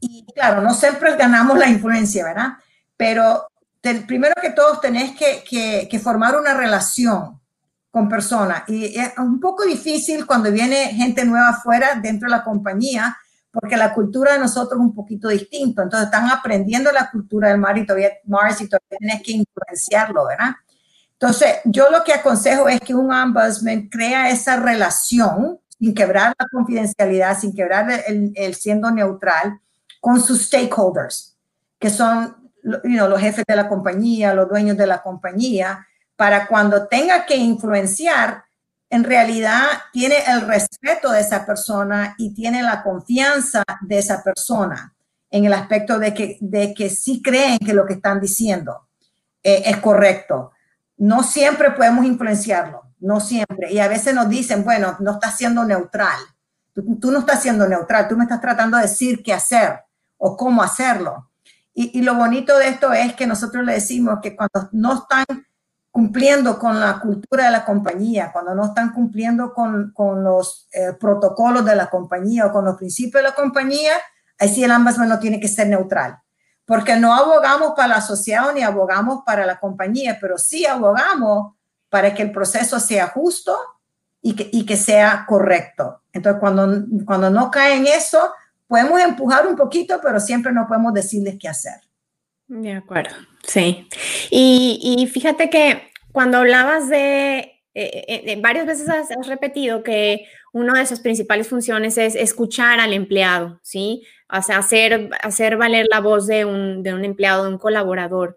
[0.01, 2.55] Y claro, no siempre ganamos la influencia, ¿verdad?
[2.97, 3.49] Pero
[4.07, 5.45] primero que todo tenés que,
[5.89, 7.41] que, formar una relación
[7.91, 8.65] con personas.
[8.69, 13.17] Y es un poco difícil cuando viene gente nueva afuera dentro de la compañía,
[13.53, 15.83] porque la cultura de nosotros es un poquito distinto.
[15.83, 20.27] Entonces están aprendiendo la cultura del mar y todavía Mars y todavía tienes que influenciarlo,
[20.27, 20.57] ¿verdad?
[21.19, 26.47] Entonces, yo lo que aconsejo es que un ombudsman crea esa relación sin quebrar la
[26.51, 29.61] confidencialidad, sin quebrar el, siendo neutral
[30.01, 31.37] con sus stakeholders,
[31.79, 37.25] que son los jefes de la compañía, los dueños de la compañía, para cuando tenga
[37.25, 38.45] que influenciar,
[38.91, 44.95] en realidad tiene el respeto de esa persona y tiene la confianza de esa persona
[45.31, 48.89] en el aspecto de que, de que sí creen que lo que están diciendo
[49.43, 50.53] eh, es correcto
[50.97, 53.73] no siempre podemos influenciarlo, no siempre.
[53.73, 56.19] Y a veces nos dicen, bueno, no estás siendo neutral.
[56.75, 59.81] Tú, no estás siendo neutral, tú me estás tratando de decir qué hacer
[60.19, 61.31] o cómo hacerlo.
[61.73, 65.27] Y, lo bonito de esto es que nosotros le decimos que cuando no están
[65.91, 71.65] cumpliendo con la cultura de la compañía, cuando no están cumpliendo con, los eh, protocolos
[71.65, 73.93] de la compañía o con los principios de la compañía,
[74.39, 76.19] ahí sí el ambas no tiene que ser neutral
[76.67, 81.55] porque no abogamos para la asociado ni abogamos para la compañía, pero sí abogamos
[81.89, 83.57] para que el proceso sea justo
[84.21, 86.03] y que, y que sea correcto.
[86.13, 88.33] Entonces, cuando, cuando no cae en eso,
[88.67, 91.81] podemos empujar un poquito, pero siempre no podemos decirles qué hacer.
[92.49, 93.15] De acuerdo,
[93.47, 93.89] sí.
[94.31, 99.83] Y, y fíjate que cuando hablabas de, eh, eh, eh varias veces has, has, repetido
[99.83, 104.03] que una de sus principales funciones es escuchar al empleado, ¿sí?
[104.31, 108.37] O sea, hacer, hacer valer la voz de un, de un empleado, de un colaborador.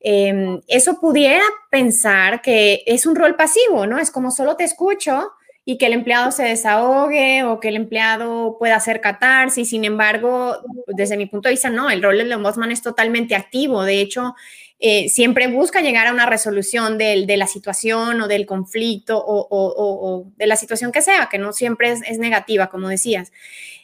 [0.00, 3.98] Em, eso pudiera pensar que es un rol pasivo, ¿no?
[3.98, 5.32] Es como solo te escucho
[5.64, 9.68] y que el empleado se desahogue o que el empleado pueda hacer catarsis.
[9.68, 13.82] Sin embargo, desde mi punto de vista, no, el rol del ombudsman es totalmente activo.
[13.82, 14.34] De hecho,
[14.78, 19.40] eh, siempre busca llegar a una resolución de, de la situación o del conflicto o,
[19.50, 23.32] o, o, de la situación que sea, que no siempre es, es negativa, como decías.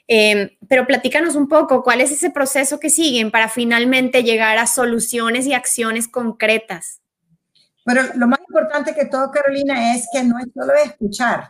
[0.09, 4.67] Em, pero platícanos un poco, ¿cuál es ese proceso que siguen para finalmente llegar a
[4.67, 7.01] soluciones y acciones concretas?
[7.85, 11.49] Pero lo más importante que todo, Carolina, es que no es solo escuchar,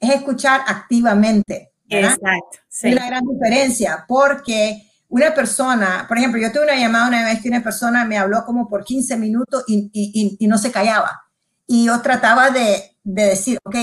[0.00, 2.58] es escuchar activamente, Exacto.
[2.68, 2.88] Sí.
[2.88, 7.40] Es la gran diferencia, porque una persona, por ejemplo, yo tuve una llamada una vez
[7.40, 11.22] que una persona me habló como por 15 minutos y, y, y no se callaba.
[11.66, 13.76] Y yo trataba de, de decir, ok,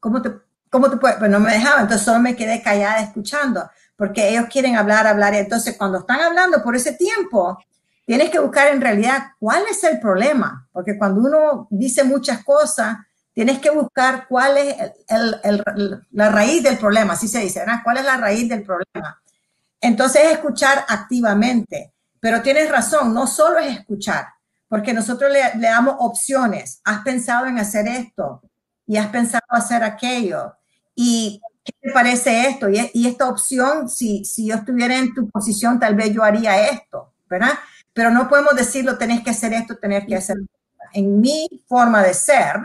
[0.00, 0.30] ¿cómo te,
[0.70, 1.18] cómo te puedes?
[1.18, 5.34] Pues no me dejaba, entonces solo me quedé callada escuchando, porque ellos quieren hablar, hablar.
[5.34, 7.58] Entonces, cuando están hablando por ese tiempo,
[8.04, 12.98] tienes que buscar en realidad cuál es el problema, porque cuando uno dice muchas cosas,
[13.32, 14.76] tienes que buscar cuál es
[15.08, 17.80] el, el, la raíz del problema, así se dice, ¿verdad?
[17.84, 19.20] ¿Cuál es la raíz del problema?
[19.80, 21.92] Entonces, escuchar activamente.
[22.18, 24.26] Pero tienes razón, no solo es escuchar,
[24.68, 26.80] porque nosotros le, le, damos opciones.
[26.84, 28.42] Has pensado en hacer esto
[28.86, 30.54] y has pensado hacer aquello.
[30.94, 32.68] ¿Y qué te parece esto?
[32.68, 36.68] Y, y esta opción, si, si yo estuviera en tu posición, tal vez yo haría
[36.68, 37.52] esto, ¿verdad?
[37.92, 40.36] Pero no podemos decirlo, tenés que hacer esto, tener que hacer.
[40.92, 42.56] En mi forma de ser,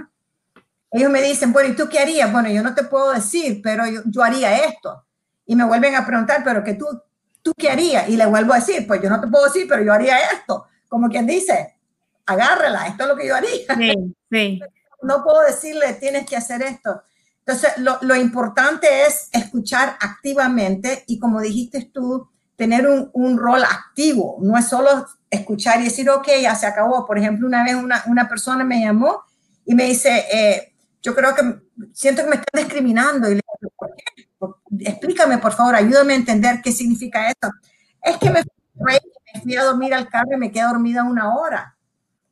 [0.91, 2.31] ellos me dicen, bueno, ¿y tú qué harías?
[2.31, 5.05] Bueno, yo no te puedo decir, pero yo, yo haría esto.
[5.45, 6.85] Y me vuelven a preguntar, pero que tú,
[7.41, 8.09] ¿tú qué harías?
[8.09, 10.65] Y le vuelvo a decir, pues yo no te puedo decir, pero yo haría esto.
[10.87, 11.75] Como quien dice,
[12.25, 13.75] agárrala, esto es lo que yo haría.
[13.77, 14.61] Sí, sí.
[15.01, 17.01] No puedo decirle, tienes que hacer esto.
[17.45, 24.37] Entonces, lo, importante es escuchar activamente y como dijiste tú, tener un, rol activo.
[24.41, 27.05] No es solo escuchar y decir, ok, ya se acabó.
[27.07, 29.23] Por ejemplo, una vez una, persona me llamó
[29.65, 31.41] y me dice, eh, yo creo que
[31.93, 33.31] siento que me están discriminando.
[33.31, 33.41] Y le
[34.37, 34.59] ¿por?
[34.79, 37.49] Explícame, por favor, ayúdame a entender qué significa esto.
[38.03, 38.43] Es que me
[39.41, 41.70] fui a dormir al carro y me quedé dormida una hora.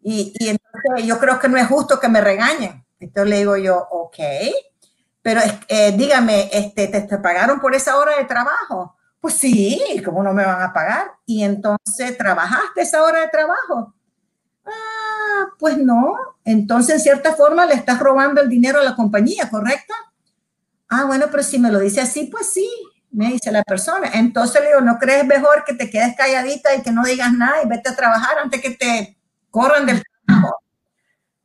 [0.01, 2.85] Y, y, entonces yo creo que no es justo que me regañen.
[2.99, 4.17] Entonces le digo yo, ok,
[5.21, 8.95] pero eh, dígame, este, ¿te, ¿te, pagaron por esa hora de trabajo?
[9.19, 11.12] Pues sí, ¿cómo no me van a pagar?
[11.25, 13.93] Y entonces, ¿trabajaste esa hora de trabajo?
[14.65, 16.15] Ah, pues no.
[16.45, 19.93] Entonces, en cierta forma, le estás robando el dinero a la compañía, ¿correcto?
[20.88, 22.69] Ah, bueno, pero si me lo dice así, pues sí,
[23.12, 24.09] me dice la persona.
[24.13, 27.62] Entonces le digo, ¿no crees mejor que te quedes calladita y que no digas nada
[27.63, 29.18] y vete a trabajar antes que te
[29.49, 30.55] corran del trabajo?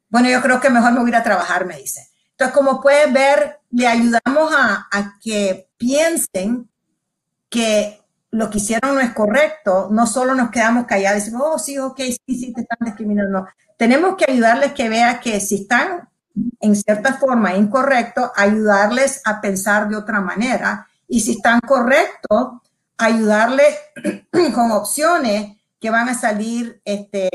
[0.08, 2.08] Bueno, yo creo que mejor me voy a ir a trabajar, me dice.
[2.30, 6.68] Entonces, como puedes ver, le ayudamos a, a que piensen
[7.48, 11.58] que lo que hicieron no es correcto, no solo nos quedamos callados y decimos, oh,
[11.58, 13.46] sí, ok, sí, sí, te están discriminando.
[13.76, 16.08] Tenemos que ayudarles que vean que si están
[16.60, 20.88] en cierta forma incorrecto, ayudarles a pensar de otra manera.
[21.06, 22.60] Y si están correctos,
[22.98, 23.78] ayudarles
[24.54, 27.28] con opciones que van a salir, este,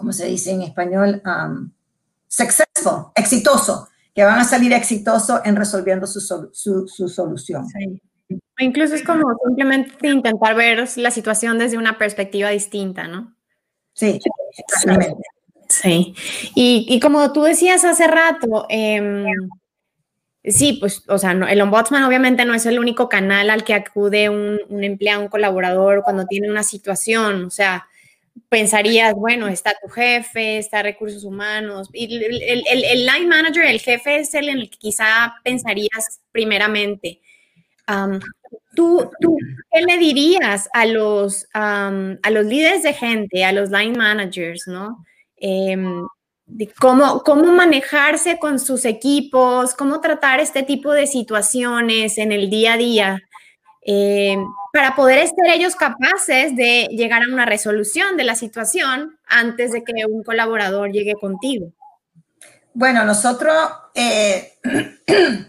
[0.00, 1.22] ¿cómo se dice en español?
[1.26, 1.70] Um,
[2.26, 6.20] successful, exitoso, que van a salir exitosos en resolviendo su,
[6.52, 7.66] su, su solución.
[8.58, 13.34] Incluso es como simplemente intentar ver la situación desde una perspectiva distinta, ¿no?
[13.92, 14.18] Sí,
[14.56, 15.22] exactamente.
[15.68, 16.14] Sí,
[16.54, 19.26] y, y, como tú decías hace rato, eh,
[20.44, 23.74] sí, pues, o sea, no, el ombudsman obviamente no es el único canal al que
[23.74, 27.86] acude un, un, empleado, un colaborador cuando tiene una situación, o sea,
[28.48, 34.16] pensarías, bueno, está tu jefe, está recursos humanos, y el, el, line manager, el jefe
[34.16, 37.20] es el en el que quizá pensarías primeramente.
[37.88, 38.20] Um,
[38.74, 39.36] ¿tú, ¿tú,
[39.70, 41.90] qué le dirías a los, a
[42.30, 45.04] los líderes de gente, a los line managers, ¿no?
[45.38, 52.50] De cómo, cómo manejarse con sus equipos, cómo tratar este tipo de situaciones en el
[52.50, 53.22] día a día,
[53.82, 54.36] eh,
[54.72, 59.82] para poder estar ellos capaces de llegar a una resolución de la situación antes de
[59.82, 61.72] que un colaborador llegue contigo.
[62.72, 63.54] Bueno, nosotros
[63.94, 64.58] eh,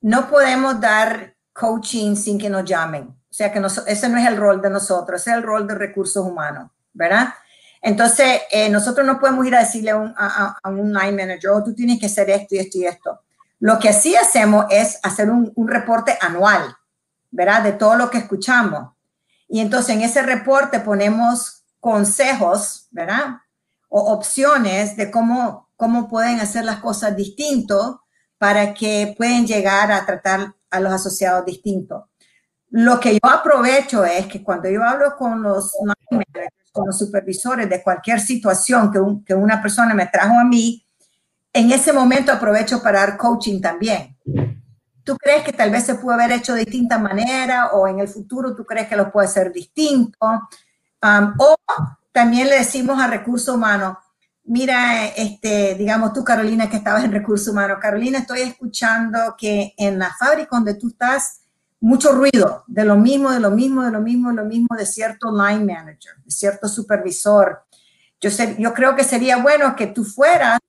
[0.00, 3.04] no podemos dar coaching sin que nos llamen.
[3.04, 6.24] O sea que ese no es el rol de nosotros, es el rol de recursos
[6.24, 7.34] humanos, ¿verdad?
[7.82, 11.62] Entonces, eh, nosotros no podemos ir a decirle a un, a, un, line manager, oh,
[11.62, 13.20] tú tienes que hacer esto y esto y esto.
[13.60, 16.74] Lo que sí hacemos es hacer un reporte anual,
[17.34, 17.64] ¿verdad?
[17.64, 18.94] De todo lo que escuchamos.
[19.48, 23.38] Y entonces en ese reporte ponemos consejos, ¿verdad?
[23.88, 27.96] O opciones de cómo, cómo pueden hacer las cosas distintos
[28.38, 32.04] para que puedan llegar a tratar a los asociados distintos.
[32.70, 35.72] Lo que yo aprovecho es que cuando yo hablo con los
[36.72, 40.84] con los supervisores de cualquier situación que, que una persona me trajo a mí,
[41.52, 44.16] en ese momento aprovecho para dar coaching también.
[45.04, 48.08] ¿Tú crees que tal vez se puede haber hecho de distinta manera o en el
[48.08, 50.18] futuro tú crees que lo puede ser distinto?
[51.02, 51.54] Um, o
[52.10, 53.98] también le decimos a recursos humanos,
[54.44, 59.98] mira, este, digamos tú Carolina que estabas en recursos humanos, Carolina, estoy escuchando que en
[59.98, 61.40] la fábrica donde tú estás
[61.80, 64.86] mucho ruido de lo mismo, de lo mismo, de lo mismo, de lo mismo de
[64.86, 67.64] cierto line manager, de cierto supervisor.
[68.20, 70.60] Yo, sé, yo creo que sería bueno que tú fueras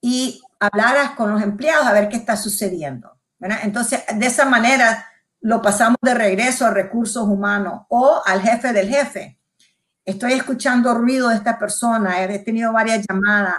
[0.00, 3.13] y hablaras con los empleados a ver qué está sucediendo,
[3.62, 5.06] Entonces, de esa manera
[5.40, 9.38] lo pasamos de regreso a recursos humanos o al jefe del jefe.
[10.04, 13.56] Estoy escuchando ruido de esta persona, he tenido varias llamadas.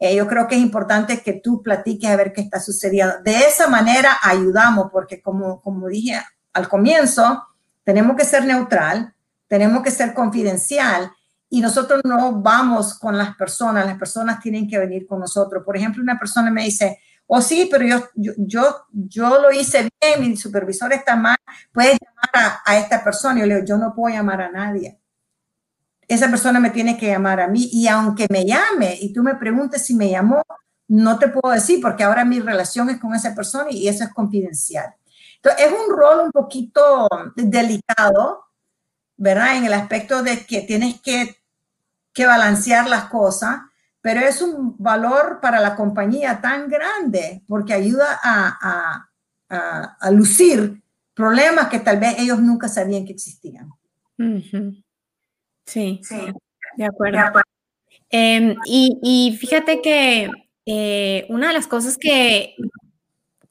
[0.00, 3.14] Eh, yo creo que es importante que tú platiques a ver qué está sucediendo.
[3.22, 6.20] De esa manera ayudamos, porque como, como dije
[6.52, 7.46] al comienzo,
[7.84, 9.14] tenemos que ser neutral,
[9.46, 11.10] tenemos que ser confidencial
[11.48, 15.64] y nosotros no vamos con las personas, las personas tienen que venir con nosotros.
[15.64, 20.20] Por ejemplo, una persona me dice, oh sí, pero yo, yo, yo, lo hice bien,
[20.20, 21.36] mi supervisor está mal,
[21.72, 23.40] puedes llamar a, esta persona.
[23.40, 24.98] Yo le digo, yo no puedo llamar a nadie.
[26.08, 29.34] Esa persona me tiene que llamar a mí y aunque me llame y tú me
[29.34, 30.42] preguntes si me llamó,
[30.88, 34.14] no te puedo decir porque ahora mi relación es con esa persona y eso es
[34.14, 34.94] confidencial.
[35.36, 38.46] Entonces, es un rol un poquito delicado,
[39.18, 39.56] ¿verdad?
[39.58, 41.36] En el aspecto de que tienes que,
[42.14, 43.60] que balancear las cosas,
[44.00, 49.08] pero es un valor para la compañía tan grande porque ayuda a,
[49.50, 50.82] a, a, lucir
[51.14, 53.70] problemas que tal vez ellos nunca sabían que existían.
[55.66, 56.16] sí, sí,
[56.76, 57.40] de acuerdo.
[58.10, 60.30] Em, y, y, fíjate que
[60.64, 62.54] eh, una de las cosas que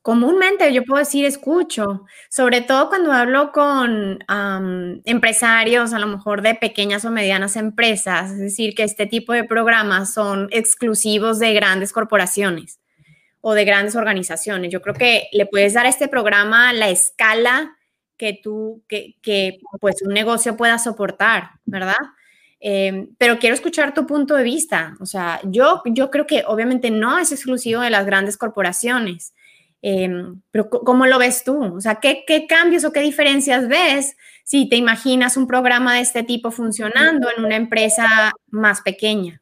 [0.07, 4.23] comúnmente yo puedo decir escucho, sobre todo cuando hablo con
[5.03, 9.43] empresarios, a lo mejor de pequeñas o medianas empresas, es decir, que este tipo de
[9.43, 12.79] programas son exclusivos de grandes corporaciones
[13.41, 14.71] o de grandes organizaciones.
[14.71, 17.75] Yo creo que le puedes dar a este programa la escala
[18.15, 21.97] que tú, que, que pues un negocio pueda soportar, ¿verdad?
[22.61, 24.95] Em, pero quiero escuchar tu punto de vista.
[25.01, 29.33] O sea, yo, yo creo que obviamente no es exclusivo de las grandes corporaciones.
[29.89, 31.63] Em, pero ¿cómo lo ves tú?
[31.63, 36.01] O sea, ¿qué, ¿qué, cambios o qué diferencias ves si te imaginas un programa de
[36.01, 38.05] este tipo funcionando en una empresa
[38.47, 39.41] más pequeña?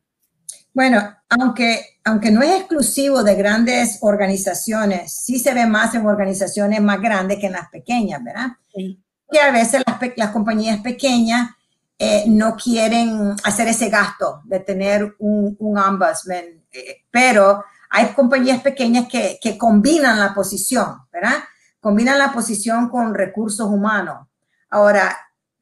[0.72, 6.80] Bueno, aunque, aunque no es exclusivo de grandes organizaciones, sí se ve más en organizaciones
[6.80, 8.50] más grandes que en las pequeñas, ¿verdad?
[8.72, 9.02] Sí.
[9.32, 11.50] Que a veces las, las compañías pequeñas
[11.98, 17.64] eh, no quieren hacer ese gasto de tener un, un ombudsman, eh, pero
[17.96, 21.46] hay compañías pequeñas que, que combinan la posición, ¿verdad?
[21.80, 24.28] Combinan la posición con recursos humanos.
[24.70, 25.16] Ahora,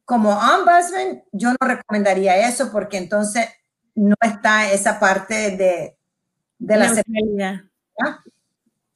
[0.04, 3.48] como ombudsman, yo no recomendaría eso porque entonces
[3.94, 5.96] no está esa parte de,
[6.58, 7.60] de la seguridad.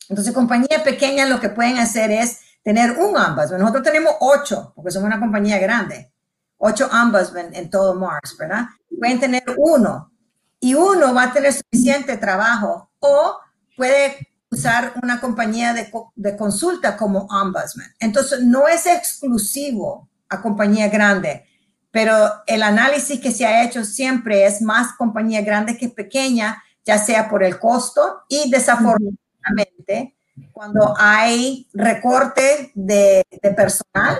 [0.09, 3.61] Entonces, compañías pequeñas lo que pueden hacer es tener un ombudsman.
[3.61, 6.11] Nosotros tenemos ocho, porque somos una compañía grande,
[6.57, 8.65] ocho ombudsman en todo Mars, ¿verdad?
[8.99, 10.11] Pueden tener uno
[10.59, 13.39] y uno va a tener suficiente trabajo o
[13.77, 17.95] puede usar una compañía de, de consulta como ombudsman.
[18.01, 21.45] Entonces, no es exclusivo a compañía grande,
[21.91, 22.15] pero
[22.47, 27.29] el análisis que se ha hecho siempre es más compañía grande que pequeña, ya sea
[27.29, 30.17] por el costo y desafortunadamente
[30.53, 34.19] cuando hay recorte de, de personal,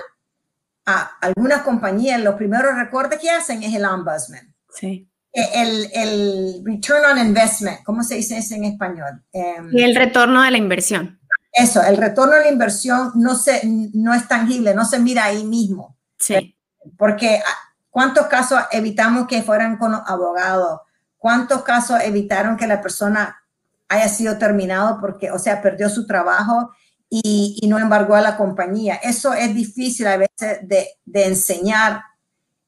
[0.85, 4.55] a algunas compañías los primeros recortes que hacen es el ombudsman.
[4.73, 5.08] Sí.
[5.31, 9.23] El, el, return on investment, ¿cómo se dice eso en español?
[9.31, 11.19] Em, y el retorno de la inversión.
[11.51, 13.61] Eso, el retorno de la inversión no, se,
[13.93, 15.97] no es tangible, no se mira ahí mismo.
[16.17, 16.57] Sí.
[16.97, 17.57] Porque ah,
[17.89, 20.81] ¿cuántos casos evitamos que fueran con abogados?
[21.17, 23.43] ¿Cuántos casos evitaron que la persona
[23.87, 26.71] haya sido terminado porque, o sea, perdió su trabajo
[27.09, 28.95] y, y no embargó a la compañía?
[28.95, 32.01] Eso es difícil a veces de, de enseñar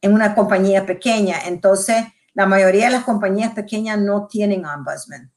[0.02, 1.38] en una compañía pequeña.
[1.46, 5.32] Entonces, la mayoría de las compañías pequeñas no tienen ombudsman.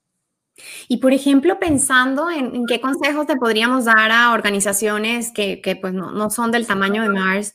[0.88, 5.92] Y por ejemplo, pensando en, qué consejos te podríamos dar a organizaciones que, que pues
[5.92, 7.54] no, no, son del tamaño de Mars,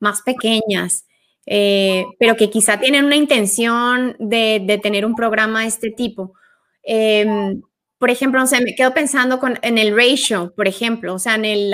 [0.00, 1.06] más pequeñas,
[1.46, 6.34] eh, pero que quizá tienen una intención de, de tener un programa de este tipo.
[6.82, 7.62] Em,
[7.98, 11.72] por ejemplo, me quedo pensando con, en el ratio, por ejemplo, o sea, en el,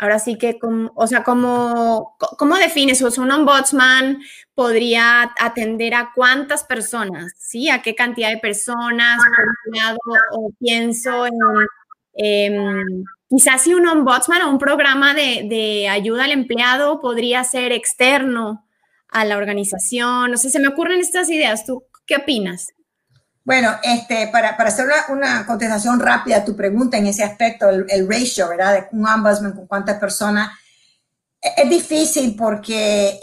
[0.00, 0.58] ahora sí que,
[0.94, 3.02] o sea, ¿cómo, cómo defines?
[3.02, 4.18] O sea, un ombudsman
[4.54, 7.68] podría atender a cuántas personas, ¿sí?
[7.68, 9.20] ¿A qué cantidad de personas?
[10.32, 11.34] o pienso en,
[12.14, 17.70] em, quizás si un ombudsman o un programa de, de, ayuda al empleado podría ser
[17.70, 18.66] externo
[19.08, 20.30] a la organización.
[20.30, 21.66] No sé, se me ocurren estas ideas.
[21.66, 22.72] ¿Tú qué opinas?
[23.50, 28.08] Bueno, este, para, para hacer una, contestación rápida a tu pregunta en ese aspecto, el,
[28.08, 28.74] ratio, ¿verdad?
[28.74, 30.56] De un ombudsman con cuántas personas,
[31.42, 33.18] e, es, difícil porque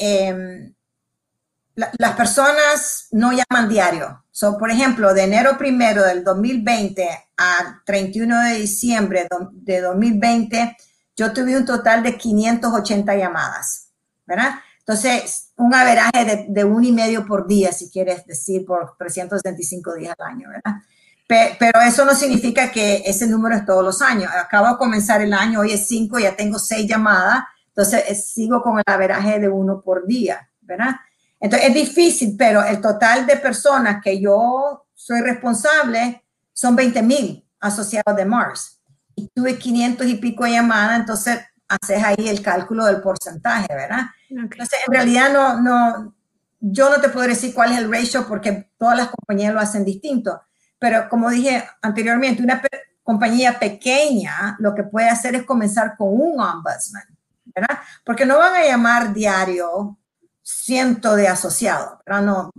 [1.75, 4.25] la, las personas no llaman diario.
[4.29, 7.07] So, por ejemplo, de enero primero del 2020
[7.37, 10.75] a 31 de diciembre de 2020,
[11.15, 13.91] yo tuve un total de 580 llamadas,
[14.25, 14.55] ¿verdad?
[14.87, 19.95] Entonces, un averaje de, de un y medio por día, si quieres decir, por 365
[19.95, 20.81] días al año, ¿verdad?
[21.27, 24.31] pero eso no significa que ese número es todos los años.
[24.33, 28.77] Acabo de comenzar el año, hoy es 5, ya tengo 6 llamadas, entonces sigo con
[28.79, 30.95] el averaje de uno por día, ¿verdad?
[31.39, 36.23] Entonces es difícil, pero el total de personas que yo soy responsable
[36.53, 38.81] son 20 mil asociados de Mars.
[39.13, 44.05] Y tuve 500 y pico llamadas, entonces haces ahí el cálculo del porcentaje, ¿verdad?
[44.29, 46.15] Entonces, en realidad no, no,
[46.59, 49.85] yo no te puedo decir cuál es el ratio porque todas las compañías lo hacen
[49.85, 50.41] distinto.
[50.79, 52.61] Pero como dije anteriormente, una
[53.03, 57.05] compañía pequeña lo que puede hacer es comenzar con un ombudsman,
[57.45, 57.79] ¿verdad?
[58.05, 59.97] Porque no van a llamar diario
[60.43, 62.21] ciento de asociados, ¿verdad?
[62.21, 62.51] No.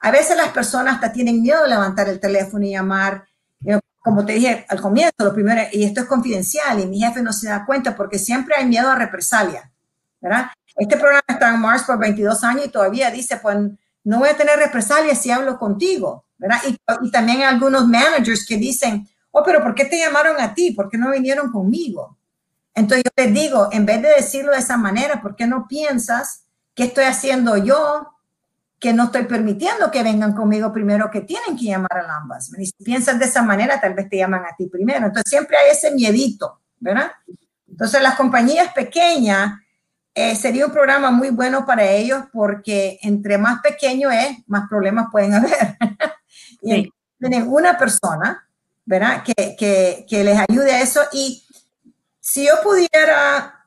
[0.00, 3.24] a veces las personas hasta tienen miedo de levantar el teléfono y llamar.
[4.02, 7.34] Como te dije al comienzo, lo primero, y esto es confidencial y mi jefe no
[7.34, 9.69] se da cuenta porque siempre hay miedo a represalia,
[10.20, 10.46] ¿verdad?
[10.76, 13.56] Este programa está en Mars por 22 años y todavía dice, pues
[14.04, 16.58] no voy a tener represalias si hablo contigo, ¿verdad?
[16.66, 20.54] Y, y también hay algunos managers que dicen, oh, pero ¿por qué te llamaron a
[20.54, 20.72] ti?
[20.72, 22.16] ¿Por qué no vinieron conmigo?
[22.74, 26.44] Entonces yo te digo, en vez de decirlo de esa manera, ¿por qué no piensas
[26.74, 28.14] qué estoy haciendo yo
[28.78, 32.50] que no estoy permitiendo que vengan conmigo primero, que tienen que llamar al ambas?
[32.58, 35.06] Y si piensas de esa manera, tal vez te llaman a ti primero.
[35.06, 37.10] Entonces siempre hay ese miedito, ¿verdad?
[37.68, 39.60] Entonces las compañías pequeñas
[40.20, 45.06] eh, sería un programa muy bueno para ellos porque entre más pequeño es, más problemas
[45.10, 45.76] pueden haber.
[46.62, 48.46] y tienen una persona,
[48.84, 49.22] ¿verdad?
[49.24, 51.00] Que, que, que les ayude a eso.
[51.12, 51.44] Y
[52.18, 53.60] si yo pudiera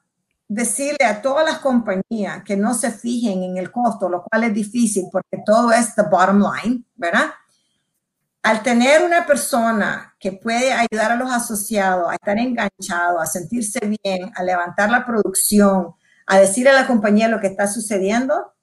[0.48, 4.54] decirle a todas las compañías que no se fijen en el costo, lo cual es
[4.54, 7.32] difícil porque todo es the bottom line, ¿verdad?
[8.44, 13.80] Al tener una persona que puede ayudar a los asociados a estar enganchados, a sentirse
[14.04, 15.96] bien, a levantar la producción,
[16.26, 18.54] a decir a la compañía lo que está sucediendo,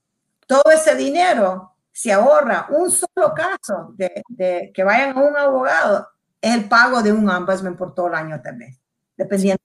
[0.46, 2.66] todo ese dinero se ahorra.
[2.70, 6.08] Un solo caso de, que vayan a un abogado
[6.40, 8.76] es el pago de un ombudsman por todo el año también,
[9.16, 9.62] dependiendo.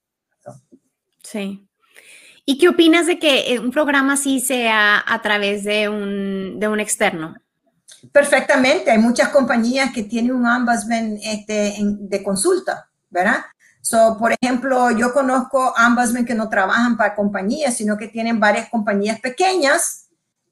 [1.24, 1.68] Sí.
[2.46, 6.80] ¿Y qué opinas de que un programa así sea a través de un, de un
[6.80, 7.36] externo?
[8.12, 8.92] Perfectamente.
[8.92, 13.46] Hay muchas compañías que tienen un ombudsman este, de consulta, ¿verdad?
[13.86, 18.68] So, por ejemplo, yo conozco ombudsmen que no trabajan para compañías, sino que tienen varias
[18.70, 20.08] compañías pequeñas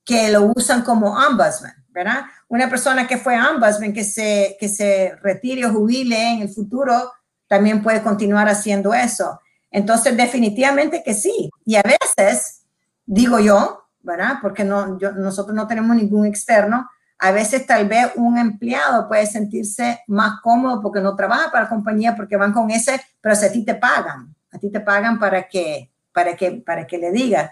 [0.06, 2.26] que lo usan como ombudsman, ¿verdad?
[2.48, 7.12] Una persona que fue ombudsman, que se, que se retire o jubile en el futuro,
[7.48, 9.42] también puede continuar haciendo eso.
[9.72, 11.50] Entonces, definitivamente que sí.
[11.66, 12.66] Y a veces,
[13.04, 14.36] digo yo, ¿verdad?
[14.44, 16.88] Porque no, nosotros no tenemos ningún externo,
[17.24, 21.70] a veces tal vez un empleado puede sentirse más cómodo porque no trabaja para la
[21.70, 25.18] compañía, porque van con ese, pero si a ti te pagan, a ti te pagan
[25.18, 27.50] para que, para que, para que le digas.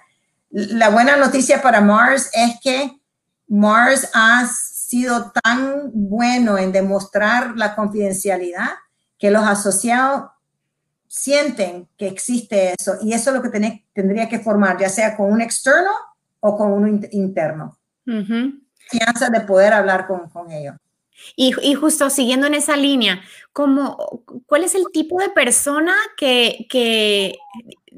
[0.50, 3.00] La buena noticia para Mars es que
[3.48, 8.72] Mars ha sido tan bueno en demostrar la confidencialidad
[9.18, 10.32] que los asociados
[11.08, 15.32] sienten que existe eso y eso es lo que tendría que formar, ya sea con
[15.32, 15.92] un externo
[16.42, 17.78] o con uno interno
[18.92, 20.76] confianza de poder hablar con, con ellos.
[21.36, 23.22] Y, y, justo siguiendo en esa línea,
[23.54, 27.38] ¿cómo, ¿cuál es el tipo de persona que, que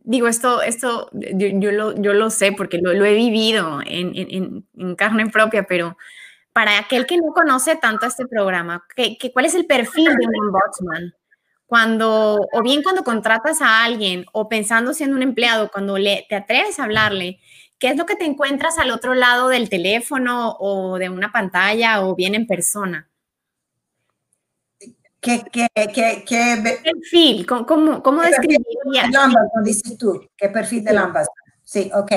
[0.03, 4.11] digo, esto, esto yo, yo, lo, yo lo sé porque lo, lo he vivido en,
[4.15, 5.97] en, en, carne propia, pero
[6.51, 10.27] para aquel que no conoce tanto este programa, ¿qué, qué, cuál es el perfil de
[10.27, 11.13] un ombudsman?
[11.65, 16.35] Cuando, o bien cuando contratas a alguien o pensando siendo un empleado, cuando le, te
[16.35, 17.39] atreves a hablarle,
[17.83, 22.05] ¿Qué es lo que te encuentras al otro lado del teléfono o de una pantalla
[22.05, 23.09] o bien en persona?
[25.19, 27.45] ¿Qué, qué, qué, qué perfil?
[27.45, 29.09] ¿Cómo, cómo, describirías?
[29.65, 30.29] dices tú.
[30.37, 31.27] ¿Qué perfil de ambas?
[31.65, 32.09] Sí, ok.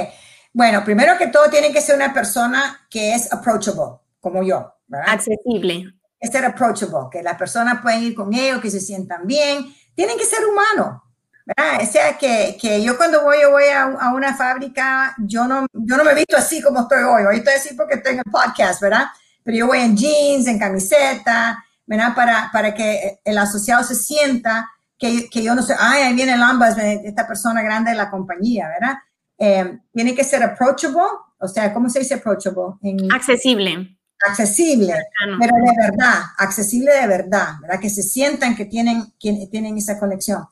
[0.53, 4.73] Bueno, primero que todo tiene que ser una persona que es approachable, como yo.
[4.87, 5.15] ¿verdad?
[5.15, 5.95] Accesible.
[6.21, 9.67] Es ser approachable, que las personas pueden ir con ellos, que se sientan bien.
[9.97, 11.03] Tienen que ser humanos.
[11.47, 15.67] O sea, que, que, yo cuando voy, yo voy a, a, una fábrica, yo no,
[15.73, 17.23] yo no me he visto así como estoy hoy.
[17.23, 19.07] Hoy estoy así porque tengo el podcast, ¿verdad?
[19.45, 22.17] Pero yo voy en jeans, en camiseta, ¿verdad?
[22.17, 24.69] Para, para que el asociado se sienta
[24.99, 28.11] que, que yo no sé, ay, ahí viene el ambas, esta persona grande de la
[28.11, 28.97] compañía, ¿verdad?
[29.39, 31.03] Eh, tiene que ser approachable,
[31.39, 32.75] o sea, ¿cómo se dice approachable?
[32.83, 33.97] En, accesible.
[34.27, 34.95] Accesible,
[35.39, 37.79] pero de verdad, accesible de verdad, ¿verdad?
[37.79, 40.49] Que se sientan que tienen, que tienen esa conexión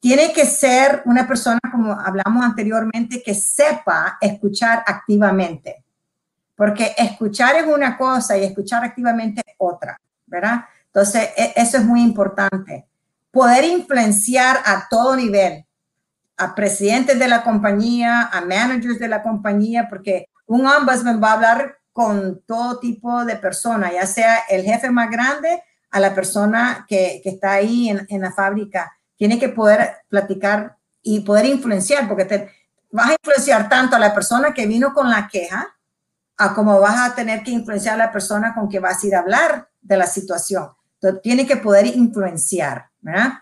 [0.00, 5.84] tiene que ser una persona, como hablamos anteriormente, que sepa escuchar activamente.
[6.54, 10.64] Porque escuchar es una cosa y escuchar activamente es otra, ¿verdad?
[10.86, 12.86] Entonces, e, eso es muy importante.
[13.30, 15.64] Poder influenciar a todo nivel,
[16.36, 21.34] a presidentes de la compañía, a managers de la compañía, porque un ombudsman va a
[21.34, 26.86] hablar con todo tipo de personas, ya sea el jefe más grande a la persona
[26.88, 32.50] que, está ahí en, la fábrica, tiene que poder platicar y poder influenciar, porque te
[32.90, 35.76] vas a influenciar tanto a la persona que vino con la queja,
[36.38, 39.14] a como vas a tener que influenciar a la persona con que vas a ir
[39.16, 40.68] a hablar de la situación.
[40.94, 43.32] Entonces, tiene que poder influenciar, ¿verdad?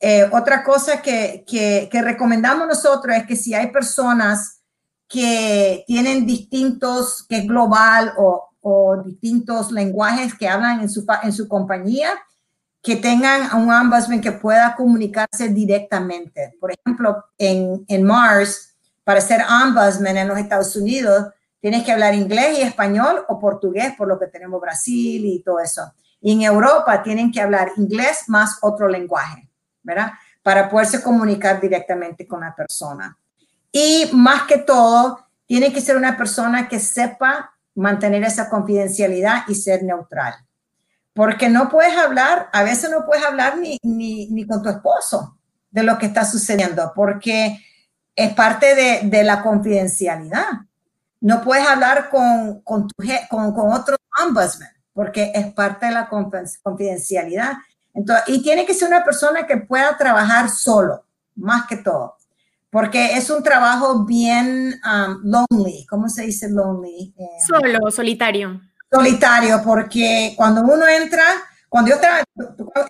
[0.00, 4.60] Eh, otra cosa que, que, que, recomendamos nosotros es que si hay personas
[5.08, 11.32] que tienen distintos, que es global o, o distintos lenguajes que hablan en su, en
[11.32, 12.10] su compañía,
[12.88, 16.56] que tengan un ombudsman que pueda comunicarse directamente.
[16.58, 18.74] Por ejemplo, en, en Mars,
[19.04, 21.26] para ser ombudsman en los Estados Unidos,
[21.60, 25.60] tienes que hablar inglés y español o portugués, por lo que tenemos Brasil y todo
[25.60, 25.92] eso.
[26.22, 29.50] Y en Europa tienen que hablar inglés más otro lenguaje,
[29.82, 30.12] ¿verdad?
[30.42, 33.18] Para poderse comunicar directamente con la persona.
[33.70, 39.54] Y más que todo, tiene que ser una persona que sepa mantener esa confidencialidad y
[39.56, 40.36] ser neutral.
[41.18, 45.36] Porque no puedes hablar, a veces no puedes hablar ni, ni, con tu esposo
[45.68, 47.58] de lo que está sucediendo, porque
[48.14, 50.46] es parte de, de la confidencialidad.
[51.20, 52.94] No puedes hablar con, con, tu,
[53.28, 57.54] con, con otro ombudsman, porque es parte de la confidencialidad.
[57.94, 61.04] Entonces, y tiene que ser una persona que pueda trabajar solo,
[61.34, 62.14] más que todo
[62.70, 65.84] porque es un trabajo bien um, lonely.
[65.86, 67.12] ¿Cómo se dice lonely?
[67.18, 68.60] Eh, Solo, solitario.
[68.90, 71.22] Solitario, porque cuando uno entra,
[71.68, 72.24] cuando yo estaba,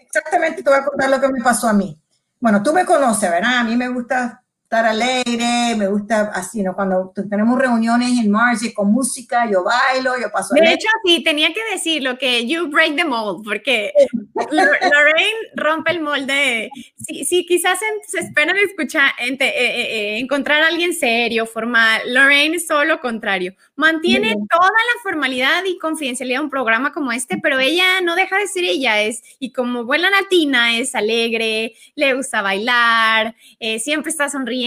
[0.00, 2.00] exactamente te voy a contar lo que me pasó a mí.
[2.40, 3.58] Bueno, tú me conoces, ¿verdad?
[3.58, 6.74] A mí me gusta estar alegre, me gusta así, ¿no?
[6.74, 10.54] Cuando tenemos reuniones en Marcy con música, yo bailo, yo paso.
[10.54, 13.94] De hecho, sí, tenía que decirlo, que you break the mold, porque
[14.34, 16.68] Lorraine rompe el molde.
[16.98, 22.02] Sí, sí quizás se esperan escuchar, eh, eh, eh, encontrar a alguien serio, formal.
[22.04, 23.54] Lorraine es todo lo contrario.
[23.74, 28.36] Mantiene toda la formalidad y confidencialidad de un programa como este, pero ella no deja
[28.36, 33.34] de ser ella, es, y como buena latina, es alegre, le gusta bailar,
[33.78, 34.57] siempre está sonriendo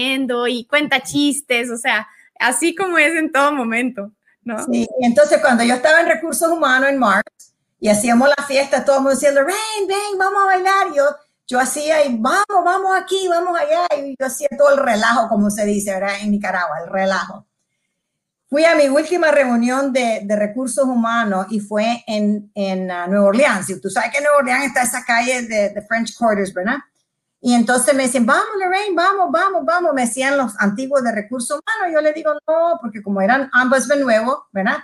[0.48, 2.06] y cuenta chistes, o sea,
[2.38, 4.12] así como es en todo momento,
[4.44, 4.64] ¿no?
[4.64, 8.96] Sí, entonces cuando yo estaba en recursos humanos en Mars y hacíamos la fiesta, todo
[8.96, 11.04] el mundo diciendo, ven, ven, vamos a bailar, yo,
[11.46, 15.50] yo hacía y vamos, vamos aquí, vamos allá, y yo hacía todo el relajo, como
[15.50, 16.20] se dice, ¿verdad?
[16.20, 17.46] En Nicaragua, el relajo.
[18.48, 23.28] Fui a mi última reunión de, de recursos humanos y fue en, en uh, Nueva
[23.28, 23.70] Orleans.
[23.70, 26.76] Y tú sabes que en Nueva Orleans está esa calle de, de French Quarters, ¿verdad?
[27.44, 29.92] Y entonces me dicen, vamos, Lorraine, vamos, vamos, vamos.
[29.94, 31.92] Me decían los antiguos de recursos humanos.
[31.92, 34.76] Yo le digo, no, porque como eran ambos de nuevo, ¿verdad?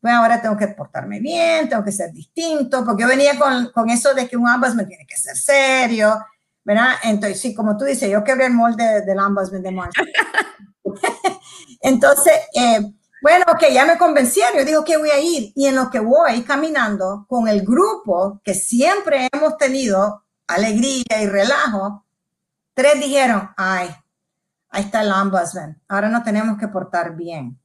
[0.00, 3.90] Pues ahora tengo que portarme bien, tengo que ser distinto, porque yo venía con, con
[3.90, 6.16] eso de que un ambas me tiene que ser serio,
[6.62, 6.90] ¿verdad?
[7.02, 9.94] Entonces, sí, como tú dices, yo quebré el molde del ambas de March.
[11.80, 12.80] entonces, eh,
[13.20, 15.52] bueno, ok, ya me convencieron, yo digo que voy a ir.
[15.56, 21.26] Y en lo que voy caminando con el grupo que siempre hemos tenido alegría y
[21.26, 22.04] relajo,
[22.74, 23.88] tres dijeron, ay,
[24.70, 27.58] ahí está el ombudsman, ahora no tenemos que portar bien.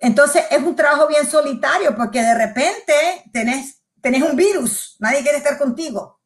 [0.00, 2.92] Entonces es un trabajo bien solitario porque de repente
[3.32, 6.20] tenés, tenés un virus, nadie quiere estar contigo,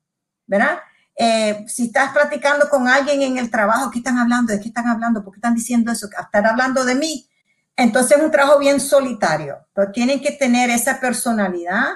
[0.46, 0.78] ¿verdad?
[1.14, 4.52] Eh, si estás platicando con alguien en el trabajo, ¿qué están hablando?
[4.52, 5.22] ¿De qué están hablando?
[5.22, 6.06] ¿Por qué están diciendo eso?
[6.06, 7.28] ¿Están hablando de mí?
[7.76, 9.58] Entonces es un trabajo bien solitario.
[9.74, 11.94] Pero tienen que tener esa personalidad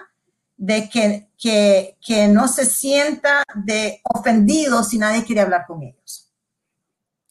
[0.57, 6.33] de que, que, que, no se sienta de ofendido si nadie quiere hablar con ellos.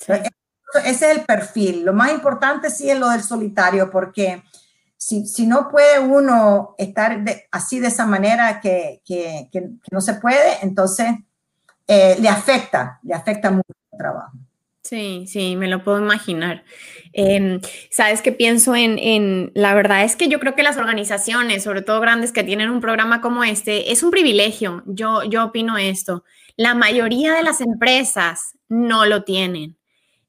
[0.08, 0.32] Ese
[0.84, 1.84] es el perfil.
[1.84, 4.44] Lo más importante sí es lo del solitario, porque
[4.98, 10.16] si, si no puede uno estar así de esa manera que, que, que no se
[10.16, 11.08] puede, entonces
[11.88, 14.38] eh, le afecta, le afecta mucho el trabajo.
[14.86, 16.64] Sí, sí, me lo puedo imaginar.
[17.12, 17.60] Em,
[17.90, 22.00] Sabes que pienso en, la verdad es que yo creo que las organizaciones, sobre todo
[22.02, 24.84] grandes que tienen un programa como este, es un privilegio.
[24.86, 26.24] Yo, yo opino esto.
[26.56, 29.76] La mayoría de las empresas no lo tienen.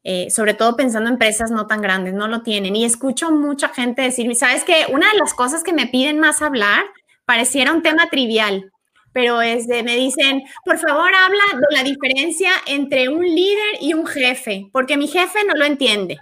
[0.05, 2.77] Eh, sobre todo pensando en empresas no tan grandes, no lo tienen.
[2.77, 6.41] Y escucho mucha gente decir, ¿sabes que Una de las cosas que me piden más
[6.41, 6.85] hablar
[7.27, 8.73] pareciera un tema trivial,
[9.17, 13.95] pero es de, me dicen, por favor, habla de la diferencia entre un líder y
[13.95, 16.19] un jefe, porque mi jefe no lo entiende,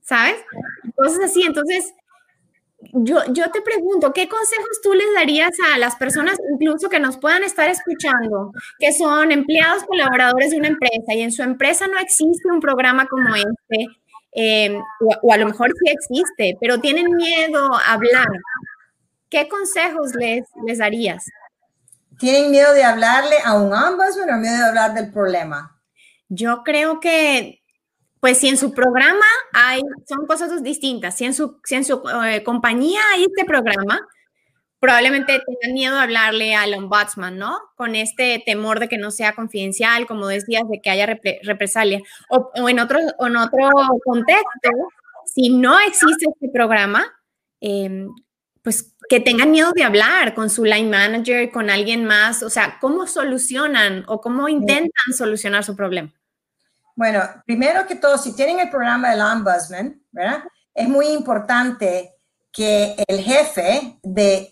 [0.00, 0.36] ¿sabes?
[0.84, 1.92] Entonces, así, entonces,
[2.94, 7.18] yo, yo te pregunto, ¿qué consejos tú les darías a las personas, incluso que nos
[7.18, 11.98] puedan estar escuchando, que son empleados colaboradores de una empresa y en su empresa no
[11.98, 13.86] existe un programa como este,
[14.32, 18.28] em, o, o, a lo mejor sí existe, pero tienen miedo a hablar?
[19.28, 21.26] ¿Qué consejos les, les darías?
[22.18, 25.80] ¿Tienen miedo de hablarle a un ombudsman o miedo de hablar del problema?
[26.28, 27.62] Yo creo que,
[28.20, 32.02] pues si en su programa hay, son cosas distintas, si en su, si en su
[32.26, 34.00] eh, compañía hay este programa,
[34.80, 37.58] probablemente tengan miedo de hablarle al ombudsman, ¿no?
[37.76, 41.06] Con este temor de que no sea confidencial, como decías, de que haya
[41.42, 42.00] represalia.
[42.30, 43.68] O, en, otro, en otro
[44.04, 44.70] contexto,
[45.24, 47.04] si no existe este programa,
[47.60, 48.08] em,
[48.68, 52.76] pues que tengan miedo de hablar con su line manager, con alguien más, o sea,
[52.82, 56.12] ¿cómo solucionan o cómo intentan solucionar su problema?
[56.94, 60.42] Bueno, primero que todo, si tienen el programa del ombudsman, ¿verdad?
[60.74, 62.12] Es muy importante
[62.52, 64.50] que el jefe de,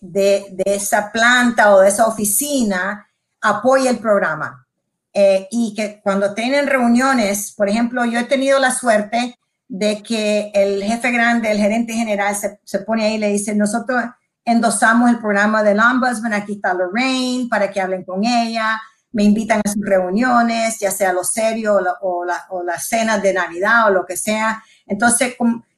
[0.64, 3.06] esa planta o de esa oficina
[3.42, 4.66] apoye el programa.
[5.12, 9.38] Eh, y que cuando tienen reuniones, por ejemplo, yo he tenido la suerte
[9.68, 14.02] de que el jefe grande, el gerente general, se, pone ahí y le dice, nosotros
[14.44, 18.80] endosamos el programa del Ombudsman, aquí está Lorraine, para que hablen con ella,
[19.12, 23.88] me invitan a sus reuniones, ya sea lo serio o, la, o cenas de Navidad
[23.88, 24.62] o lo que sea.
[24.86, 25.36] Entonces,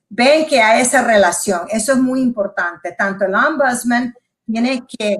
[0.08, 1.62] ven que hay esa relación.
[1.70, 2.92] Eso es muy importante.
[2.92, 4.14] Tanto el ombudsman
[4.44, 5.18] tiene que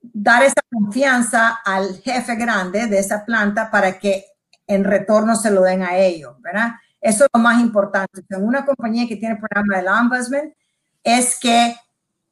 [0.00, 4.24] dar esa confianza al jefe grande de esa planta para que
[4.66, 6.72] en retorno se lo den a ellos, ¿verdad?
[7.00, 8.22] Eso es lo más importante.
[8.28, 10.54] En una compañía que tiene programa del ombudsman
[11.02, 11.76] es que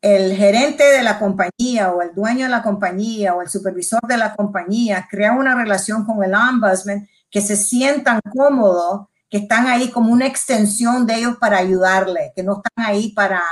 [0.01, 4.17] el gerente de la compañía o el dueño de la compañía o el supervisor de
[4.17, 9.91] la compañía crea una relación con el ombudsman que se sientan cómodos que están ahí
[9.91, 13.43] como una extensión de ellos para ayudarle, que no están ahí para,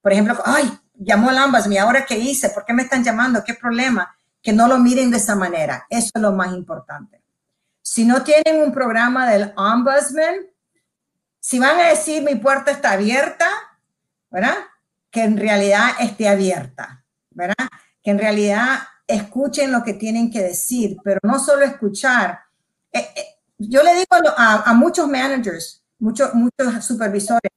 [0.00, 2.48] por ejemplo, ay, llamó el Ombudsman, ¿y ahora qué hice?
[2.48, 3.44] ¿Por qué me están llamando?
[3.44, 4.16] ¿Qué problema?
[4.40, 5.86] Que no lo miren de esa manera.
[5.90, 7.22] Eso es lo más importante.
[7.82, 10.36] Si no tienen un programa del Ombudsman,
[11.46, 13.48] si van a decir mi puerta está abierta,
[14.30, 14.56] ¿verdad?
[15.12, 17.68] Que en realidad esté abierta, ¿verdad?
[18.02, 22.40] Que en realidad escuchen lo que tienen que decir, pero no solo escuchar.
[22.90, 23.26] Eh, eh,
[23.58, 27.52] yo le digo a, muchos managers, muchos, muchos supervisores,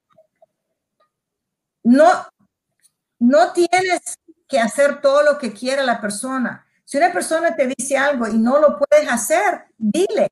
[1.82, 2.28] no,
[3.18, 6.64] no tienes que hacer todo lo que quiere la persona.
[6.86, 10.32] Si una persona te dice algo y no lo puedes hacer, dile,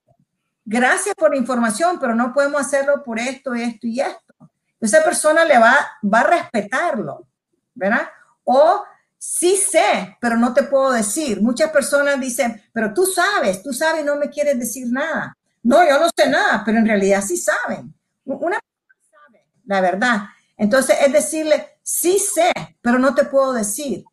[0.67, 4.35] gracias por la información, pero no podemos hacerlo por esto, esto y esto.
[4.79, 7.27] Esa persona le va, va a respetarlo,
[7.73, 8.07] ¿verdad?
[8.43, 8.83] O
[9.17, 11.41] sí sé, pero no te puedo decir.
[11.41, 15.35] Muchas personas dicen, pero tú sabes, tú sabes, no me quieres decir nada.
[15.63, 17.93] No, yo no sé nada, pero en realidad sí saben.
[18.25, 20.17] Una persona sabe la verdad.
[20.57, 22.51] Entonces es decirle, sí sé,
[22.81, 24.03] pero no te puedo decir.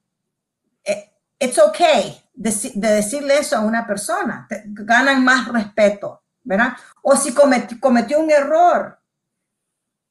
[0.84, 4.46] Eh, it's okay de, decirle eso a una persona.
[4.66, 6.74] ganan más respeto, ¿verdad?
[7.02, 8.98] O si cometió, un error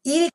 [0.04, 0.30] y,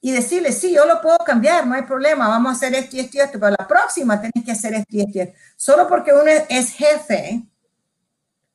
[0.00, 3.00] y decirle, sí, yo lo puedo cambiar, no hay problema, vamos a hacer esto y
[3.00, 5.38] esto y esto, pero la próxima tenés que hacer esto y esto y esto.
[5.56, 7.42] Solo porque uno es jefe,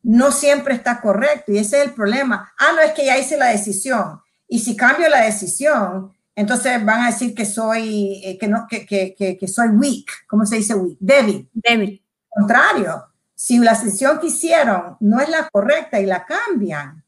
[0.03, 2.53] no siempre está correcto y ese es el problema.
[2.59, 7.01] Ah, no es que ya hice la decisión y si cambio la decisión, entonces van
[7.01, 10.75] a decir que soy, eh, que no, que, que, que, soy weak, ¿cómo se dice
[10.75, 10.97] weak?
[10.99, 11.49] Débil.
[11.53, 12.03] Débil.
[12.29, 13.05] Contrario,
[13.35, 17.03] si la decisión que hicieron no es la correcta y la cambian,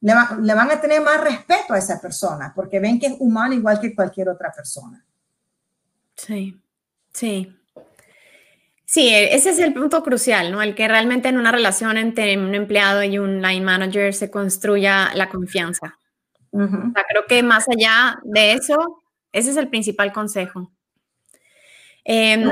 [0.00, 3.54] le, le van a tener más respeto a esa persona porque ven que es humano
[3.54, 5.04] igual que cualquier otra persona.
[6.14, 6.60] Sí,
[7.12, 7.54] sí.
[8.84, 10.62] Sí, e, ese es el punto crucial, ¿no?
[10.62, 15.10] El que realmente en una relación entre un empleado y un line manager se construya
[15.14, 15.98] la confianza.
[16.52, 20.72] o sea, creo que más allá de eso, ese es el principal consejo.
[22.02, 22.42] Eh,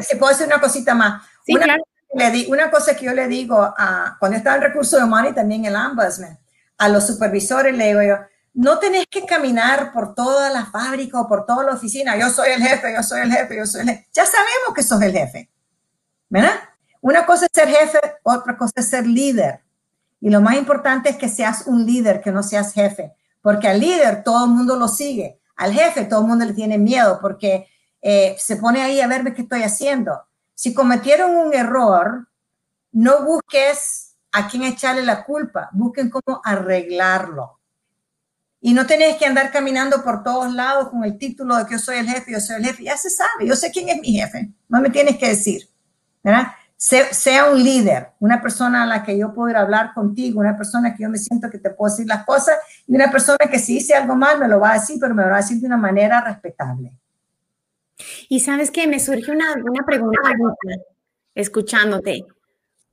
[0.00, 1.22] si puedo decir una cosita más.
[1.46, 1.82] Sí, una, claro.
[2.10, 5.76] Una cosa que yo le digo a, cuando está el recurso humano y también el
[5.76, 6.38] ombudsman,
[6.78, 8.16] a los supervisores le digo yo,
[8.54, 12.16] no tenés que caminar por toda la fábrica o por toda la oficina.
[12.16, 14.08] Yo soy el jefe, yo soy el jefe, yo soy el jefe.
[14.12, 15.50] Ya sabemos que sos el jefe,
[16.28, 16.54] ¿verdad?
[17.00, 19.60] Una cosa es ser jefe, otra cosa es ser líder.
[20.20, 23.80] Y lo más importante es que seas un líder, que no seas jefe, porque al
[23.80, 25.40] líder todo el mundo lo sigue.
[25.56, 27.68] Al jefe todo el mundo le tiene miedo porque
[28.02, 30.22] eh, se pone ahí a verme qué estoy haciendo.
[30.60, 32.28] Si cometieron un error,
[32.92, 37.58] no busques a quién echarle la culpa, busquen cómo arreglarlo.
[38.60, 41.78] Y no tenés que andar caminando por todos lados con el título de que yo
[41.78, 42.84] soy el jefe, yo soy el jefe.
[42.84, 44.50] Ya se sabe, yo sé quién es mi jefe.
[44.68, 45.66] No me tienes que decir.
[46.22, 46.48] ¿verdad?
[46.76, 50.58] sea un líder, una persona a la que yo puedo ir a hablar contigo, una
[50.58, 53.58] persona que yo me siento que te puedo decir las cosas y una persona que
[53.58, 55.58] si hice algo mal me lo va a decir, pero me lo va a decir
[55.58, 56.92] de una manera respetable.
[58.28, 60.20] Y sabes que me surge una, una pregunta
[61.34, 62.24] escuchándote.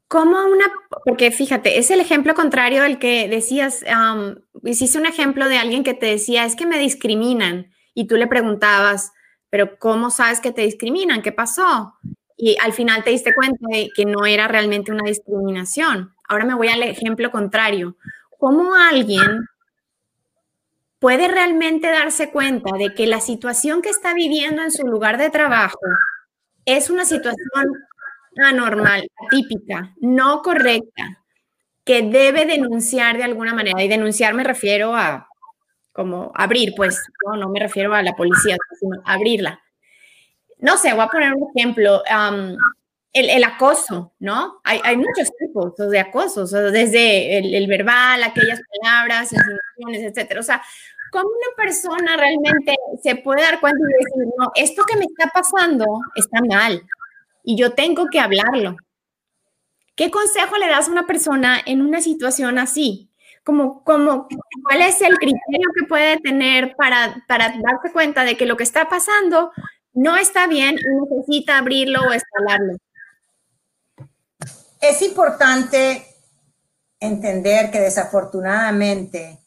[0.07, 0.65] ¿Cómo una,
[1.03, 3.83] porque fíjate, es el ejemplo contrario al que decías,
[4.63, 8.27] hiciste un ejemplo de alguien que te decía, es que me discriminan y tú le
[8.27, 9.11] preguntabas,
[9.49, 11.21] pero ¿cómo sabes que te discriminan?
[11.21, 11.95] ¿Qué pasó?
[12.37, 16.13] Y al final te diste cuenta de que no era realmente una discriminación.
[16.29, 17.97] Ahora me voy al ejemplo contrario.
[18.37, 19.47] ¿Cómo alguien
[20.99, 25.29] puede realmente darse cuenta de que la situación que está viviendo en su lugar de
[25.29, 25.79] trabajo
[26.65, 27.73] es una situación
[28.43, 31.23] anormal, típica, no correcta,
[31.85, 33.81] que debe denunciar de alguna manera.
[33.83, 35.27] Y denunciar me refiero a
[35.93, 39.59] como abrir, pues, no, no me refiero a la policía, sino abrirla.
[40.59, 42.03] No sé, voy a poner un ejemplo.
[43.13, 44.59] El, acoso, ¿no?
[44.63, 50.39] Hay, hay, muchos tipos de acoso, desde el, verbal, aquellas palabras, insinuaciones, etcétera.
[50.39, 50.61] O sea,
[51.11, 55.29] ¿cómo una persona realmente se puede dar cuenta y decir, no, esto que me está
[55.33, 55.85] pasando
[56.15, 56.81] está mal
[57.43, 58.77] y yo tengo que hablarlo?
[59.95, 63.09] ¿Qué consejo le das a una persona en una situación así?
[63.43, 64.27] Como, como,
[64.63, 68.63] ¿Cuál es el criterio que puede tener para, para darse cuenta de que lo que
[68.63, 69.51] está pasando
[69.93, 72.77] no está bien y necesita abrirlo o escalarlo?
[74.80, 76.05] Es importante
[76.99, 79.39] entender que desafortunadamente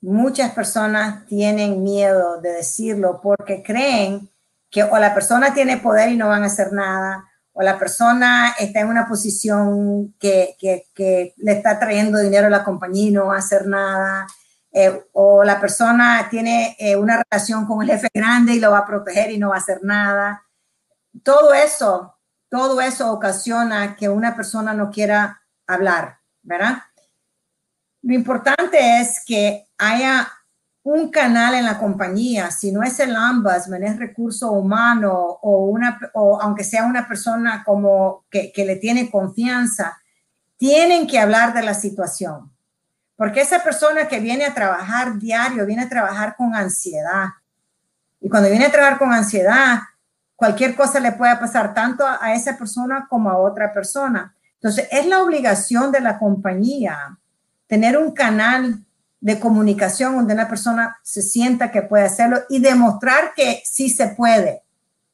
[0.00, 4.30] muchas personas tienen miedo de decirlo porque creen
[4.70, 8.54] que o la persona tiene poder y no van a hacer nada, o la persona
[8.58, 10.56] está en una posición que,
[11.36, 14.26] le está trayendo dinero a la compañía y no va a hacer nada,
[14.72, 18.78] eh, o la persona tiene eh, una relación con el jefe grande y lo va
[18.78, 20.42] a proteger y no va a hacer nada.
[21.22, 22.16] Todo eso,
[22.54, 26.84] todo eso ocasiona que una persona no quiera hablar, ¿verdad?
[28.02, 30.28] Lo importante es que haya
[30.84, 35.98] un canal en la compañía, si no es el ombudsman, es recurso humano o, una,
[36.12, 40.00] o aunque sea una persona como que, que le tiene confianza,
[40.56, 42.52] tienen que hablar de la situación.
[43.16, 47.30] Porque esa persona que viene a trabajar diario, viene a trabajar con ansiedad.
[48.20, 49.80] Y cuando viene a trabajar con ansiedad,
[50.36, 54.34] cualquier cosa le puede pasar tanto a esa persona como a otra persona.
[54.54, 57.18] Entonces, es la obligación de la compañía
[57.66, 58.78] tener un canal
[59.20, 64.08] de comunicación donde una persona se sienta que puede hacerlo y demostrar que sí se
[64.08, 64.62] puede,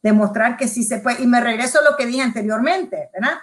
[0.03, 1.23] demostrar que sí se puede.
[1.23, 3.39] Y me regreso a lo que dije anteriormente, ¿verdad?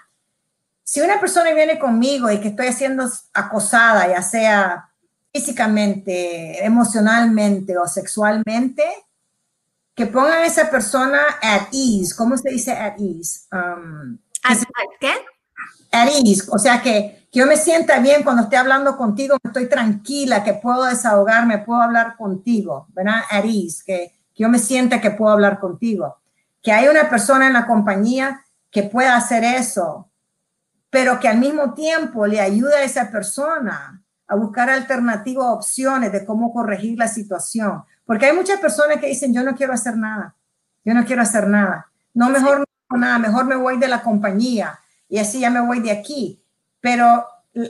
[0.84, 4.90] Si una persona viene conmigo y que estoy siendo acosada, ya sea
[5.34, 8.84] físicamente, emocionalmente o sexualmente,
[9.98, 12.16] que pongan a esa persona at ease.
[12.16, 13.48] ¿Cómo se dice at ease?
[13.52, 14.60] Um, ¿At,
[15.02, 15.12] qué?
[15.92, 16.48] At ease.
[16.50, 20.54] O sea, que que yo me sienta bien cuando esté hablando contigo, estoy tranquila, que
[20.54, 23.22] puedo desahogarme, puedo hablar contigo, ¿verdad?
[23.30, 26.18] Aris, que, que yo me sienta que puedo hablar contigo.
[26.62, 30.10] Que hay una persona en la compañía que pueda hacer eso,
[30.90, 36.26] pero que al mismo tiempo le ayude a esa persona a buscar alternativas, opciones de
[36.26, 37.84] cómo corregir la situación.
[38.08, 40.34] Porque hay muchas personas que dicen, yo no quiero hacer nada,
[40.86, 41.92] yo no quiero hacer nada.
[42.14, 44.80] No, mejor no hago nada, mejor me voy de la compañía
[45.10, 46.42] y así ya me voy de aquí.
[46.80, 47.28] Pero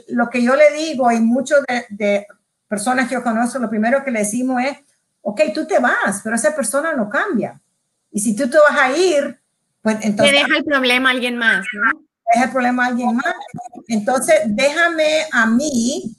[0.08, 1.58] lo que yo le digo y muchas
[1.90, 2.24] de,
[2.68, 4.78] personas que yo conozco, lo primero que le decimos es,
[5.22, 7.60] ok, tú te vas, pero esa persona no cambia.
[8.12, 9.40] Y si tú te vas a ir,
[9.82, 10.32] pues entonces...
[10.32, 12.00] Le deja el problema a alguien más, ¿no?
[12.32, 13.34] Deja el problema a alguien más.
[13.88, 16.14] Entonces, déjame a mí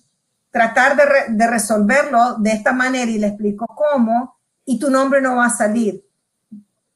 [0.51, 0.95] tratar
[1.29, 5.49] de, resolverlo de esta manera y le explico cómo y tu nombre no va a
[5.49, 6.03] salir.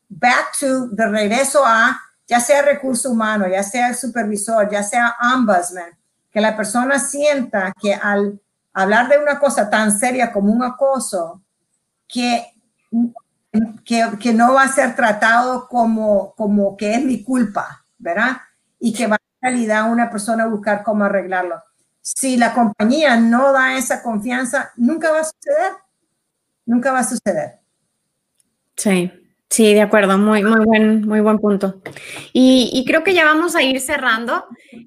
[0.09, 5.15] Back to, de regreso a ya sea recurso humano, ya sea el supervisor, ya sea
[5.21, 5.97] ombudsman,
[6.31, 8.39] que la persona sienta que al
[8.73, 11.41] hablar de una cosa tan seria como un acoso,
[12.07, 12.45] que,
[13.85, 18.37] que, no va a ser tratado como, como que es mi culpa, ¿verdad?
[18.79, 21.61] Y que va en realidad una persona a buscar cómo arreglarlo.
[22.03, 25.71] Si la compañía no da esa confianza, nunca va a suceder.
[26.65, 27.59] Nunca va a suceder.
[28.75, 29.11] Sí.
[29.49, 31.79] Sí, de acuerdo, muy, muy, buen, muy buen punto.
[32.33, 34.45] Y, creo que ya vamos a ir cerrando,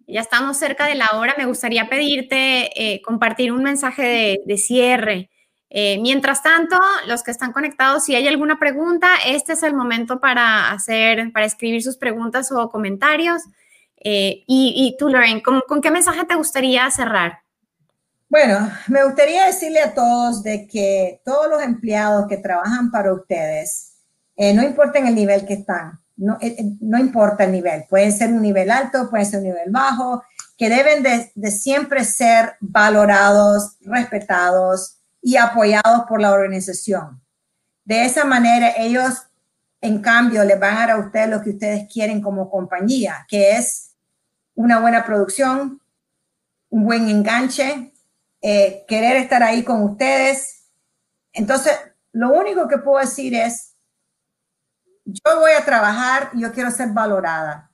[0.08, 1.36] ya estamos cerca de la hora.
[1.38, 5.30] Me gustaría pedirte eh, compartir un mensaje de, cierre.
[5.70, 10.18] Eh, mientras tanto, los que están conectados, si hay alguna pregunta, este es el momento
[10.18, 13.42] para hacer, para escribir sus preguntas o comentarios.
[14.08, 17.40] Eh, y, tú, Lorraine, ¿con qué mensaje te gustaría cerrar?
[18.28, 23.94] Bueno, me gustaría decirle a todos de que todos los empleados que trabajan para ustedes,
[24.34, 27.84] eh, no importa en el nivel que están, no, eh, eh, no, importa el nivel,
[27.88, 30.24] puede ser un nivel alto, puede ser un nivel bajo,
[30.58, 37.22] que deben de, de siempre ser valorados, respetados y apoyados por la organización.
[37.84, 39.22] De esa manera, ellos,
[39.80, 43.52] en cambio, les van a dar a ustedes lo que ustedes quieren como compañía, que
[43.52, 43.95] es
[44.56, 45.80] una buena producción,
[46.70, 47.92] un buen enganche,
[48.42, 50.64] querer estar ahí con ustedes.
[51.32, 51.72] Entonces,
[52.12, 53.74] lo único que puedo decir es,
[55.04, 57.70] yo voy a trabajar yo quiero ser valorada.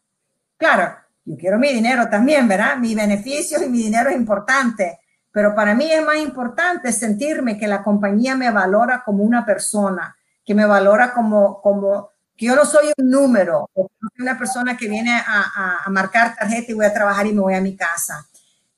[0.59, 2.77] Claro, yo quiero mi dinero también, ¿verdad?
[2.77, 7.67] Mi beneficio y mi dinero es importante, pero para mí es más importante sentirme que
[7.67, 10.15] la compañía me valora como una persona,
[10.45, 12.12] que me valora como, como
[12.47, 16.87] yo no soy un número, o una persona que viene a, marcar tarjeta y voy
[16.87, 18.27] a trabajar y me voy a mi casa.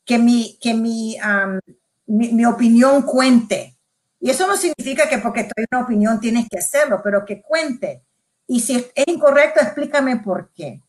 [0.04, 1.16] Que mi, que mi,
[2.06, 3.76] mi, opinión cuente.
[4.20, 7.40] Y eso no significa que porque estoy en una opinión tienes que hacerlo, pero que
[7.40, 8.02] cuente.
[8.46, 10.80] Y si es incorrecto, explícame por qué.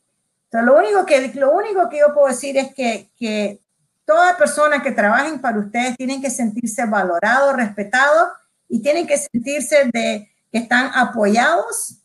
[0.46, 3.62] Entonces, lo único que, lo único que yo puedo decir es que, que
[4.06, 8.30] todas personas que trabajen para ustedes tienen que sentirse valorados, respetados
[8.68, 12.02] y tienen que sentirse de que están apoyados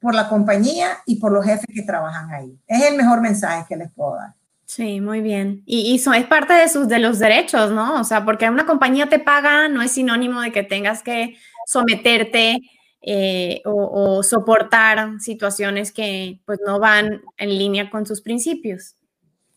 [0.00, 2.58] por la compañía y por los jefes que trabajan ahí.
[2.66, 4.34] Es el mejor mensaje que les puedo dar.
[4.64, 5.62] Sí, muy bien.
[5.66, 8.00] Y, eso es parte de, sus, de los derechos, ¿no?
[8.00, 11.36] O sea, porque una compañía te paga no es sinónimo de que tengas que
[11.66, 12.60] someterte
[13.02, 18.94] eh, o, o, soportar situaciones que pues no van en línea con sus principios.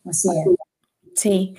[0.03, 0.55] Así es.
[1.13, 1.55] Sí.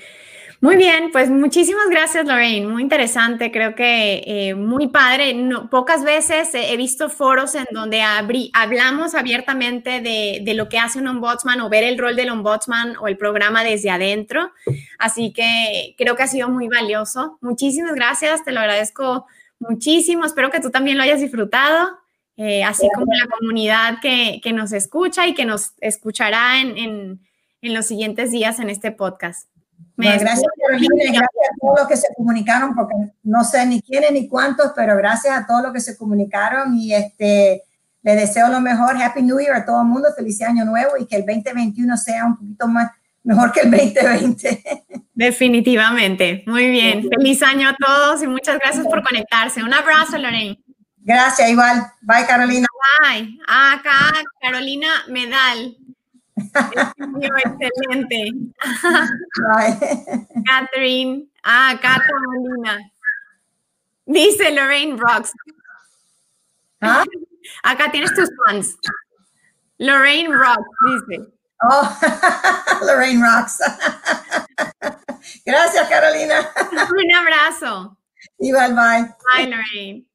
[0.65, 2.67] Muy bien, pues muchísimas gracias, Lorraine.
[2.67, 5.37] Muy interesante, creo que eh, muy padre.
[5.71, 11.61] pocas veces he visto foros en donde hablamos abiertamente de, lo que hace un ombudsman
[11.61, 14.53] o ver el rol del ombudsman o el programa desde adentro.
[14.99, 17.37] Así que creo que ha sido muy valioso.
[17.43, 19.27] Muchísimas gracias, te lo agradezco
[19.59, 20.25] muchísimo.
[20.25, 21.91] Espero que tú también lo hayas disfrutado,
[22.39, 27.21] eh, así como la comunidad que, nos escucha y que nos escuchará en
[27.61, 29.54] los siguientes días en este podcast
[29.97, 34.13] gracias, Carolina, y gracias a todos los que se comunicaron, porque no sé ni quiénes
[34.13, 37.63] ni cuántos, pero gracias a todos los que se comunicaron y este,
[38.03, 39.01] les deseo lo mejor.
[39.01, 42.27] Happy New Year a todo el mundo, feliz año nuevo y que el 2021 sea
[42.27, 42.91] un poquito más
[43.23, 44.63] mejor que el 2020.
[45.15, 46.45] Definitivamente.
[46.47, 47.09] Muy bien.
[47.09, 49.63] Feliz año a todos y muchas gracias por conectarse.
[49.63, 50.61] Un abrazo, Lorraine.
[50.99, 51.87] Gracias, igual.
[52.03, 52.67] Bye, Carolina.
[53.03, 53.39] Bye.
[53.47, 55.77] Acá, Carolina Medal
[57.27, 58.33] excelente.
[60.47, 61.29] Catherine.
[61.43, 62.91] Ah, Catherine
[64.07, 65.33] Dice Lorraine Rocks.
[66.83, 67.05] ¿Ah?
[67.63, 68.77] Acá tienes tus fans.
[69.79, 71.33] Lorraine Rocks, dice.
[71.63, 71.99] Oh,
[72.87, 73.59] Lorraine Rocks.
[75.47, 76.51] Gracias, Carolina.
[76.73, 77.97] Un abrazo.
[78.39, 79.09] Igual, bye.
[79.35, 80.07] Bye, Lorraine.